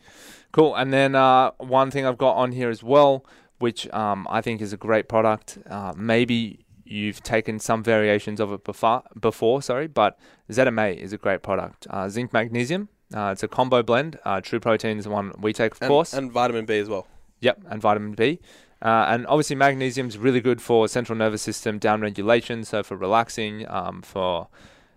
Cool. 0.52 0.76
And 0.76 0.94
then 0.94 1.16
uh, 1.16 1.52
one 1.58 1.92
thing 1.92 2.06
I've 2.06 2.18
got 2.18 2.36
on 2.36 2.52
here 2.52 2.70
as 2.70 2.82
well, 2.82 3.26
which 3.60 3.92
um, 3.94 4.28
I 4.30 4.42
think 4.42 4.62
is 4.62 4.74
a 4.74 4.78
great 4.78 5.10
product. 5.10 5.58
Uh, 5.70 5.94
maybe 5.98 6.66
you've 6.86 7.22
taken 7.24 7.60
some 7.60 7.84
variations 7.84 8.40
of 8.40 8.54
it 8.54 8.64
before, 8.64 9.04
before 9.20 9.62
sorry, 9.62 9.88
but 9.88 10.18
ZMA 10.52 10.96
is 10.96 11.12
a 11.14 11.18
great 11.18 11.42
product. 11.42 11.88
Uh, 11.90 12.08
zinc 12.08 12.32
magnesium. 12.32 12.90
Uh, 13.14 13.30
it's 13.32 13.44
a 13.44 13.48
combo 13.48 13.84
blend. 13.84 14.20
Uh, 14.26 14.42
True 14.42 14.60
Protein 14.60 14.98
is 14.98 15.04
the 15.04 15.10
one 15.10 15.32
we 15.40 15.54
take, 15.54 15.74
of 15.74 15.82
and, 15.82 15.90
course. 15.90 16.14
and 16.14 16.32
vitamin 16.32 16.66
B 16.66 16.78
as 16.80 16.90
well. 16.90 17.08
Yep, 17.42 17.64
and 17.70 17.82
vitamin 17.82 18.14
B. 18.14 18.40
Uh, 18.86 19.08
and 19.10 19.26
obviously, 19.26 19.56
magnesium 19.56 20.08
is 20.08 20.15
really 20.15 20.39
good 20.39 20.62
for 20.62 20.88
central 20.88 21.17
nervous 21.17 21.41
system 21.41 21.80
downregulation, 21.80 22.63
so 22.63 22.84
for 22.84 22.95
relaxing, 22.95 23.67
um, 23.67 24.04
for 24.04 24.48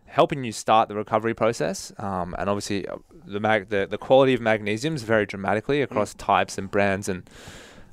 helping 0.04 0.44
you 0.44 0.52
start 0.52 0.90
the 0.90 0.94
recovery 0.94 1.32
process. 1.32 1.90
Um, 1.96 2.36
and 2.38 2.50
obviously, 2.50 2.86
uh, 2.86 2.98
the, 3.24 3.40
mag- 3.40 3.70
the 3.70 3.86
the 3.86 3.96
quality 3.96 4.34
of 4.34 4.42
magnesium 4.42 4.94
is 4.94 5.04
very 5.04 5.24
dramatically 5.24 5.80
across 5.80 6.12
types 6.12 6.58
and 6.58 6.70
brands, 6.70 7.08
and 7.08 7.30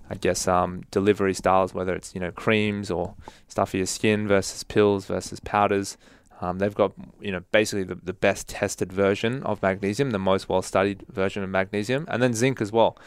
I 0.09 0.15
guess 0.15 0.49
um, 0.49 0.83
delivery 0.91 1.33
styles, 1.33 1.73
whether 1.73 1.95
it's 1.95 2.13
you 2.13 2.19
know 2.19 2.31
creams 2.31 2.91
or 2.91 3.15
stuff 3.47 3.69
for 3.69 3.77
your 3.77 3.85
skin 3.85 4.27
versus 4.27 4.63
pills 4.63 5.05
versus 5.05 5.39
powders. 5.39 5.95
Um, 6.41 6.59
they've 6.59 6.75
got 6.75 6.91
you 7.21 7.31
know 7.31 7.39
basically 7.53 7.85
the, 7.85 7.95
the 7.95 8.11
best 8.11 8.49
tested 8.49 8.91
version 8.91 9.43
of 9.43 9.61
magnesium, 9.61 10.11
the 10.11 10.19
most 10.19 10.49
well 10.49 10.61
studied 10.61 11.05
version 11.07 11.41
of 11.41 11.49
magnesium, 11.49 12.05
and 12.09 12.21
then 12.21 12.33
zinc 12.33 12.59
as 12.59 12.73
well. 12.73 12.97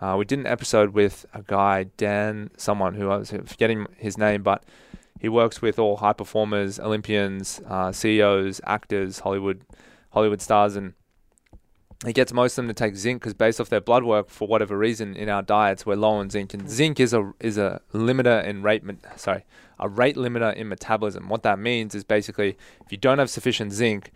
Uh, 0.00 0.16
we 0.18 0.24
did 0.24 0.38
an 0.38 0.46
episode 0.46 0.90
with 0.90 1.24
a 1.32 1.42
guy, 1.42 1.84
Dan, 1.96 2.50
someone 2.56 2.94
who 2.94 3.08
I 3.10 3.16
was 3.16 3.30
forgetting 3.30 3.86
his 3.96 4.18
name, 4.18 4.42
but 4.42 4.64
he 5.18 5.28
works 5.28 5.62
with 5.62 5.78
all 5.78 5.96
high 5.96 6.12
performers, 6.12 6.78
Olympians, 6.78 7.60
uh, 7.66 7.92
CEOs, 7.92 8.60
actors, 8.66 9.20
Hollywood, 9.20 9.62
Hollywood 10.10 10.42
stars, 10.42 10.76
and 10.76 10.92
he 12.04 12.12
gets 12.12 12.32
most 12.32 12.52
of 12.52 12.56
them 12.56 12.68
to 12.68 12.74
take 12.74 12.94
zinc 12.94 13.22
because 13.22 13.32
based 13.32 13.58
off 13.58 13.70
their 13.70 13.80
blood 13.80 14.04
work, 14.04 14.28
for 14.28 14.46
whatever 14.46 14.76
reason, 14.76 15.16
in 15.16 15.30
our 15.30 15.42
diets 15.42 15.86
we're 15.86 15.96
low 15.96 16.10
on 16.10 16.28
zinc, 16.28 16.52
and 16.52 16.68
zinc 16.68 17.00
is 17.00 17.14
a 17.14 17.32
is 17.40 17.56
a 17.56 17.80
limiter 17.94 18.44
in 18.44 18.62
rate. 18.62 18.82
Sorry, 19.16 19.46
a 19.78 19.88
rate 19.88 20.16
limiter 20.16 20.54
in 20.54 20.68
metabolism. 20.68 21.30
What 21.30 21.42
that 21.44 21.58
means 21.58 21.94
is 21.94 22.04
basically 22.04 22.58
if 22.84 22.92
you 22.92 22.98
don't 22.98 23.18
have 23.18 23.30
sufficient 23.30 23.72
zinc, 23.72 24.12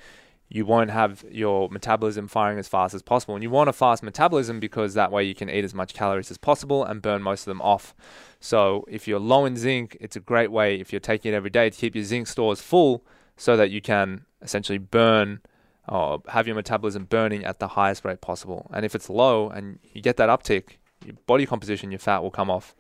you 0.53 0.67
won't 0.67 0.91
have 0.91 1.25
your 1.31 1.69
metabolism 1.71 2.27
firing 2.27 2.59
as 2.59 2.67
fast 2.67 2.93
as 2.93 3.03
possible. 3.03 3.37
And 3.37 3.43
you 3.43 3.51
want 3.51 3.71
a 3.71 3.73
fast 3.73 4.03
metabolism 4.03 4.59
because 4.59 4.95
that 4.95 5.13
way 5.13 5.23
you 5.23 5.35
can 5.35 5.49
eat 5.49 5.65
as 5.65 5.75
much 5.75 5.95
calories 5.95 6.29
as 6.29 6.39
possible 6.39 6.85
and 6.85 7.01
burn 7.01 7.23
most 7.23 7.43
of 7.43 7.47
them 7.47 7.63
off. 7.63 7.95
So 8.41 8.85
if 8.89 9.07
you're 9.07 9.21
low 9.21 9.45
in 9.45 9.57
zinc, 9.57 9.97
it's 10.01 10.17
a 10.17 10.21
great 10.21 10.51
way 10.51 10.81
if 10.81 10.93
you're 10.93 10.99
taking 10.99 11.33
it 11.33 11.37
every 11.37 11.51
day 11.51 11.71
to 11.71 11.79
keep 11.79 11.95
your 11.95 12.03
zinc 12.03 12.27
stores 12.27 12.61
full 12.61 13.05
so 13.37 13.57
that 13.57 13.71
you 13.71 13.81
can 13.81 14.25
essentially 14.43 14.79
burn 14.79 15.41
or 15.87 16.21
have 16.29 16.49
your 16.49 16.57
metabolism 16.57 17.05
burning 17.05 17.45
at 17.45 17.61
the 17.61 17.69
highest 17.69 18.05
rate 18.05 18.21
possible. 18.21 18.69
And 18.73 18.85
if 18.85 18.97
it's 18.97 19.09
low 19.09 19.49
and 19.51 19.79
you 19.93 20.03
get 20.03 20.17
that 20.17 20.29
uptick, 20.29 20.79
your 21.07 21.15
body 21.27 21.47
composition, 21.47 21.93
your 21.93 22.01
fat 22.01 22.25
will 22.25 22.31
come 22.33 22.51
off 22.51 22.75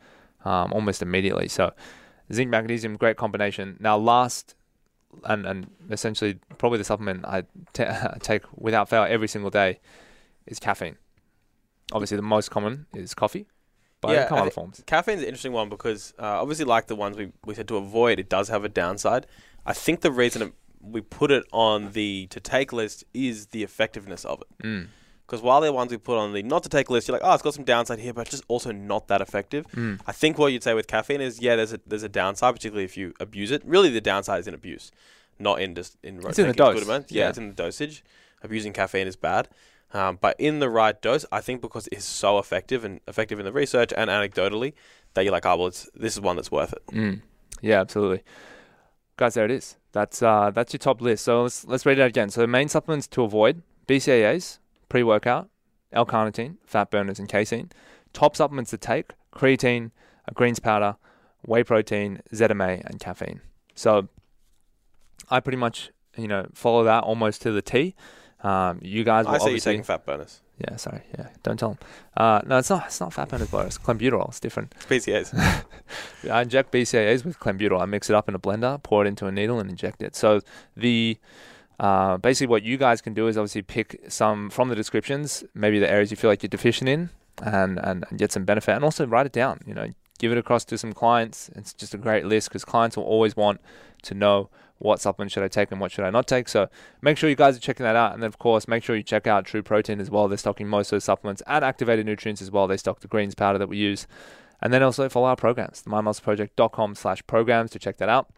um, 0.44 0.72
almost 0.72 1.02
immediately. 1.02 1.46
So 1.46 1.72
zinc 2.32 2.50
magnesium, 2.50 2.96
great 2.96 3.16
combination. 3.16 3.76
Now 3.78 3.96
last 3.96 4.56
and 5.24 5.46
and 5.46 5.66
essentially 5.90 6.38
probably 6.58 6.78
the 6.78 6.84
supplement 6.84 7.24
I 7.26 7.44
take 8.22 8.42
without 8.56 8.88
fail 8.88 9.04
every 9.04 9.28
single 9.28 9.50
day 9.50 9.80
is 10.46 10.58
caffeine. 10.58 10.96
Obviously, 11.92 12.16
the 12.16 12.22
most 12.22 12.50
common 12.50 12.86
is 12.94 13.14
coffee, 13.14 13.46
but 14.00 14.12
Yeah, 14.12 14.22
it 14.24 14.28
come 14.28 14.38
I 14.38 14.40
other 14.42 14.50
thi- 14.50 14.54
forms. 14.54 14.82
Caffeine's 14.86 15.20
an 15.22 15.26
interesting 15.26 15.52
one 15.52 15.68
because 15.68 16.14
uh, 16.18 16.40
obviously, 16.40 16.64
like 16.64 16.86
the 16.86 16.96
ones 16.96 17.16
we, 17.16 17.32
we 17.44 17.54
said 17.54 17.66
to 17.68 17.76
avoid, 17.76 18.18
it 18.20 18.28
does 18.28 18.48
have 18.48 18.64
a 18.64 18.68
downside. 18.68 19.26
I 19.66 19.72
think 19.72 20.00
the 20.00 20.12
reason 20.12 20.42
it, 20.42 20.52
we 20.80 21.00
put 21.00 21.30
it 21.30 21.44
on 21.52 21.92
the 21.92 22.26
to 22.30 22.38
take 22.40 22.72
list 22.72 23.04
is 23.12 23.46
the 23.46 23.62
effectiveness 23.64 24.24
of 24.24 24.40
it. 24.42 24.64
Mm. 24.66 24.86
Because 25.30 25.42
while 25.42 25.60
the 25.60 25.72
ones 25.72 25.92
we 25.92 25.96
put 25.96 26.18
on 26.18 26.32
the 26.32 26.42
not 26.42 26.64
to 26.64 26.68
take 26.68 26.90
list, 26.90 27.06
you're 27.06 27.12
like, 27.16 27.22
oh, 27.24 27.32
it's 27.34 27.42
got 27.44 27.54
some 27.54 27.62
downside 27.64 28.00
here, 28.00 28.12
but 28.12 28.22
it's 28.22 28.30
just 28.32 28.42
also 28.48 28.72
not 28.72 29.06
that 29.06 29.20
effective. 29.20 29.64
Mm. 29.76 30.00
I 30.04 30.10
think 30.10 30.38
what 30.38 30.52
you'd 30.52 30.64
say 30.64 30.74
with 30.74 30.88
caffeine 30.88 31.20
is, 31.20 31.40
yeah, 31.40 31.54
there's 31.54 31.72
a 31.72 31.78
there's 31.86 32.02
a 32.02 32.08
downside, 32.08 32.52
particularly 32.56 32.84
if 32.84 32.96
you 32.96 33.14
abuse 33.20 33.52
it. 33.52 33.62
Really, 33.64 33.90
the 33.90 34.00
downside 34.00 34.40
is 34.40 34.48
in 34.48 34.54
abuse, 34.54 34.90
not 35.38 35.60
in 35.60 35.76
just 35.76 35.96
in 36.02 36.18
It's 36.26 36.40
in 36.40 36.48
the 36.48 36.52
dose. 36.52 36.82
amount. 36.82 37.12
Yeah, 37.12 37.22
Yeah. 37.24 37.28
it's 37.28 37.38
in 37.38 37.46
the 37.48 37.54
dosage. 37.54 38.02
Abusing 38.42 38.72
caffeine 38.72 39.06
is 39.06 39.16
bad, 39.16 39.48
um, 39.92 40.18
but 40.20 40.34
in 40.40 40.60
the 40.60 40.68
right 40.70 41.00
dose, 41.02 41.26
I 41.30 41.40
think 41.42 41.60
because 41.60 41.88
it's 41.92 42.06
so 42.06 42.38
effective 42.38 42.84
and 42.86 43.00
effective 43.06 43.38
in 43.38 43.44
the 43.44 43.52
research 43.52 43.92
and 43.96 44.08
anecdotally, 44.10 44.72
that 45.14 45.22
you're 45.24 45.32
like, 45.32 45.44
oh, 45.46 45.56
well, 45.58 45.66
it's, 45.68 45.88
this 45.94 46.14
is 46.14 46.20
one 46.22 46.36
that's 46.36 46.50
worth 46.50 46.72
it. 46.72 46.82
Mm. 46.92 47.20
Yeah, 47.60 47.80
absolutely. 47.82 48.22
Guys, 49.16 49.34
there 49.34 49.44
it 49.44 49.50
is. 49.50 49.76
That's 49.92 50.22
uh, 50.22 50.50
that's 50.52 50.72
your 50.72 50.78
top 50.78 51.00
list. 51.02 51.24
So 51.24 51.42
let's 51.42 51.66
let's 51.66 51.84
read 51.86 51.98
it 51.98 52.02
out 52.02 52.08
again. 52.08 52.30
So 52.30 52.40
the 52.40 52.46
main 52.46 52.68
supplements 52.68 53.06
to 53.08 53.22
avoid: 53.24 53.62
BCAAs, 53.86 54.58
pre-workout, 54.90 55.48
L-carnitine, 55.92 56.56
fat 56.66 56.90
burners, 56.90 57.18
and 57.18 57.28
casein. 57.28 57.70
Top 58.12 58.36
supplements 58.36 58.70
to 58.72 58.76
take: 58.76 59.12
creatine, 59.32 59.92
a 60.28 60.34
greens 60.34 60.60
powder, 60.60 60.96
whey 61.46 61.64
protein, 61.64 62.20
ZMA, 62.34 62.84
and 62.84 63.00
caffeine. 63.00 63.40
So 63.74 64.08
I 65.30 65.40
pretty 65.40 65.56
much 65.56 65.90
you 66.16 66.28
know 66.28 66.46
follow 66.52 66.84
that 66.84 67.04
almost 67.04 67.40
to 67.42 67.52
the 67.52 67.62
T. 67.62 67.94
Um, 68.42 68.78
you 68.82 69.04
guys 69.04 69.26
will 69.26 69.34
I 69.34 69.38
see 69.38 69.44
you 69.44 69.48
obviously 69.50 69.72
taking 69.72 69.84
fat 69.84 70.06
burners. 70.06 70.40
yeah 70.66 70.76
sorry 70.76 71.02
yeah 71.18 71.28
don't 71.42 71.58
tell 71.58 71.70
them. 71.70 71.78
Uh, 72.16 72.40
no, 72.46 72.58
it's 72.58 72.70
not 72.70 72.86
it's 72.86 73.00
not 73.00 73.12
fat 73.12 73.28
burners, 73.28 73.50
but 73.50 73.66
it's 73.66 73.78
clenbuterol. 73.78 74.28
It's 74.28 74.40
different. 74.40 74.74
It's 74.76 74.86
PCAs. 74.86 75.64
I 76.30 76.42
inject 76.42 76.72
BCAAs 76.72 77.24
with 77.24 77.38
clenbuterol. 77.38 77.80
I 77.80 77.84
mix 77.84 78.10
it 78.10 78.16
up 78.16 78.28
in 78.28 78.34
a 78.34 78.38
blender, 78.38 78.82
pour 78.82 79.04
it 79.04 79.08
into 79.08 79.26
a 79.26 79.32
needle, 79.32 79.60
and 79.60 79.70
inject 79.70 80.02
it. 80.02 80.16
So 80.16 80.40
the 80.76 81.18
uh, 81.80 82.18
basically 82.18 82.46
what 82.46 82.62
you 82.62 82.76
guys 82.76 83.00
can 83.00 83.14
do 83.14 83.26
is 83.26 83.38
obviously 83.38 83.62
pick 83.62 83.98
some 84.08 84.50
from 84.50 84.68
the 84.68 84.76
descriptions, 84.76 85.42
maybe 85.54 85.78
the 85.78 85.90
areas 85.90 86.10
you 86.10 86.16
feel 86.16 86.30
like 86.30 86.42
you're 86.42 86.48
deficient 86.48 86.90
in, 86.90 87.08
and, 87.42 87.78
and, 87.82 88.04
and 88.10 88.18
get 88.18 88.30
some 88.30 88.44
benefit, 88.44 88.72
and 88.72 88.84
also 88.84 89.06
write 89.06 89.24
it 89.24 89.32
down. 89.32 89.60
You 89.66 89.72
know, 89.72 89.88
give 90.18 90.30
it 90.30 90.36
across 90.36 90.64
to 90.66 90.76
some 90.76 90.92
clients. 90.92 91.48
It's 91.56 91.72
just 91.72 91.94
a 91.94 91.98
great 91.98 92.26
list 92.26 92.50
because 92.50 92.66
clients 92.66 92.98
will 92.98 93.04
always 93.04 93.34
want 93.34 93.62
to 94.02 94.14
know 94.14 94.50
what 94.76 95.00
supplement 95.00 95.32
should 95.32 95.42
I 95.42 95.48
take 95.48 95.72
and 95.72 95.80
what 95.80 95.90
should 95.90 96.04
I 96.04 96.10
not 96.10 96.26
take. 96.26 96.48
So 96.48 96.68
make 97.00 97.16
sure 97.16 97.30
you 97.30 97.36
guys 97.36 97.56
are 97.56 97.60
checking 97.60 97.84
that 97.84 97.96
out. 97.96 98.12
And 98.12 98.22
then, 98.22 98.28
of 98.28 98.38
course, 98.38 98.68
make 98.68 98.84
sure 98.84 98.94
you 98.94 99.02
check 99.02 99.26
out 99.26 99.46
True 99.46 99.62
Protein 99.62 100.00
as 100.00 100.10
well. 100.10 100.28
They're 100.28 100.38
stocking 100.38 100.68
most 100.68 100.88
of 100.88 100.96
those 100.96 101.04
supplements 101.04 101.42
and 101.46 101.64
activated 101.64 102.04
nutrients 102.04 102.42
as 102.42 102.50
well. 102.50 102.66
They 102.66 102.76
stock 102.76 103.00
the 103.00 103.08
greens 103.08 103.34
powder 103.34 103.58
that 103.58 103.68
we 103.68 103.78
use. 103.78 104.06
And 104.60 104.70
then 104.70 104.82
also 104.82 105.08
follow 105.08 105.28
our 105.28 105.36
programs, 105.36 105.80
the 105.80 105.90
mindmuscleproject.com 105.90 106.94
slash 106.94 107.26
programs 107.26 107.70
to 107.70 107.78
check 107.78 107.96
that 107.98 108.10
out. 108.10 108.28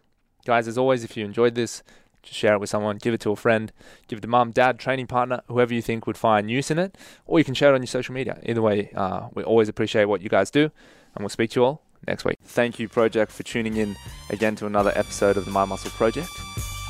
Guys, 0.45 0.67
as 0.67 0.77
always, 0.77 1.03
if 1.03 1.15
you 1.15 1.25
enjoyed 1.25 1.55
this, 1.55 1.83
just 2.23 2.35
share 2.35 2.53
it 2.53 2.59
with 2.59 2.69
someone, 2.69 2.97
give 2.97 3.13
it 3.13 3.19
to 3.21 3.31
a 3.31 3.35
friend, 3.35 3.71
give 4.07 4.17
it 4.17 4.21
to 4.21 4.27
mum, 4.27 4.51
dad, 4.51 4.79
training 4.79 5.07
partner, 5.07 5.41
whoever 5.47 5.73
you 5.73 5.81
think 5.81 6.07
would 6.07 6.17
find 6.17 6.49
use 6.49 6.71
in 6.71 6.79
it, 6.79 6.97
or 7.25 7.37
you 7.37 7.45
can 7.45 7.53
share 7.53 7.71
it 7.71 7.75
on 7.75 7.81
your 7.81 7.87
social 7.87 8.13
media. 8.13 8.39
Either 8.43 8.61
way, 8.61 8.91
uh, 8.95 9.27
we 9.33 9.43
always 9.43 9.69
appreciate 9.69 10.05
what 10.05 10.21
you 10.21 10.29
guys 10.29 10.49
do, 10.49 10.63
and 10.63 11.19
we'll 11.19 11.29
speak 11.29 11.51
to 11.51 11.59
you 11.59 11.65
all 11.65 11.83
next 12.07 12.25
week. 12.25 12.37
Thank 12.43 12.79
you, 12.79 12.87
Project, 12.87 13.31
for 13.31 13.43
tuning 13.43 13.77
in 13.77 13.95
again 14.29 14.55
to 14.55 14.65
another 14.65 14.91
episode 14.95 15.37
of 15.37 15.45
the 15.45 15.51
Mind 15.51 15.69
Muscle 15.69 15.91
Project. 15.91 16.29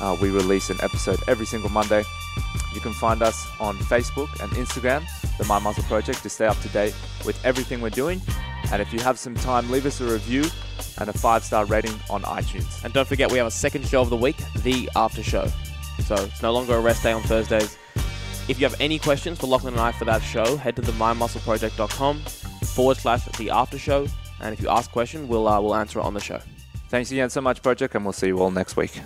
Uh, 0.00 0.16
we 0.20 0.30
release 0.30 0.70
an 0.70 0.78
episode 0.82 1.18
every 1.28 1.46
single 1.46 1.70
Monday. 1.70 2.02
You 2.74 2.80
can 2.80 2.92
find 2.94 3.22
us 3.22 3.46
on 3.60 3.76
Facebook 3.76 4.28
and 4.42 4.50
Instagram, 4.52 5.04
the 5.38 5.44
Mind 5.44 5.64
Muscle 5.64 5.84
Project, 5.84 6.22
to 6.22 6.28
stay 6.28 6.46
up 6.46 6.58
to 6.60 6.68
date 6.68 6.94
with 7.24 7.42
everything 7.44 7.80
we're 7.80 7.90
doing. 7.90 8.20
And 8.72 8.80
if 8.82 8.92
you 8.92 9.00
have 9.00 9.18
some 9.18 9.34
time, 9.34 9.70
leave 9.70 9.86
us 9.86 10.00
a 10.00 10.04
review 10.04 10.44
and 10.98 11.08
a 11.08 11.12
five 11.12 11.44
star 11.44 11.64
rating 11.66 11.94
on 12.10 12.22
iTunes. 12.22 12.84
And 12.84 12.92
don't 12.92 13.06
forget, 13.06 13.30
we 13.30 13.38
have 13.38 13.46
a 13.46 13.50
second 13.50 13.86
show 13.86 14.00
of 14.00 14.10
the 14.10 14.16
week, 14.16 14.36
the 14.62 14.88
after 14.96 15.22
show. 15.22 15.46
So 16.04 16.14
it's 16.16 16.42
no 16.42 16.52
longer 16.52 16.74
a 16.74 16.80
rest 16.80 17.02
day 17.02 17.12
on 17.12 17.22
Thursdays. 17.22 17.76
If 18.46 18.60
you 18.60 18.66
have 18.66 18.78
any 18.80 18.98
questions 18.98 19.38
for 19.38 19.46
Lachlan 19.46 19.74
and 19.74 19.80
I 19.80 19.92
for 19.92 20.04
that 20.04 20.22
show, 20.22 20.56
head 20.56 20.76
to 20.76 20.82
the 20.82 20.92
mindmuscleproject.com 20.92 22.20
forward 22.74 22.96
slash 22.96 23.24
the 23.38 23.50
after 23.50 23.78
show. 23.78 24.06
And 24.40 24.52
if 24.52 24.60
you 24.60 24.68
ask 24.68 24.90
a 24.90 24.92
question, 24.92 25.28
we'll, 25.28 25.48
uh, 25.48 25.60
we'll 25.60 25.74
answer 25.74 26.00
it 26.00 26.02
on 26.02 26.12
the 26.12 26.20
show. 26.20 26.40
Thanks 26.88 27.10
again 27.10 27.30
so 27.30 27.40
much, 27.40 27.62
Project, 27.62 27.94
and 27.94 28.04
we'll 28.04 28.12
see 28.12 28.26
you 28.26 28.38
all 28.40 28.50
next 28.50 28.76
week. 28.76 29.00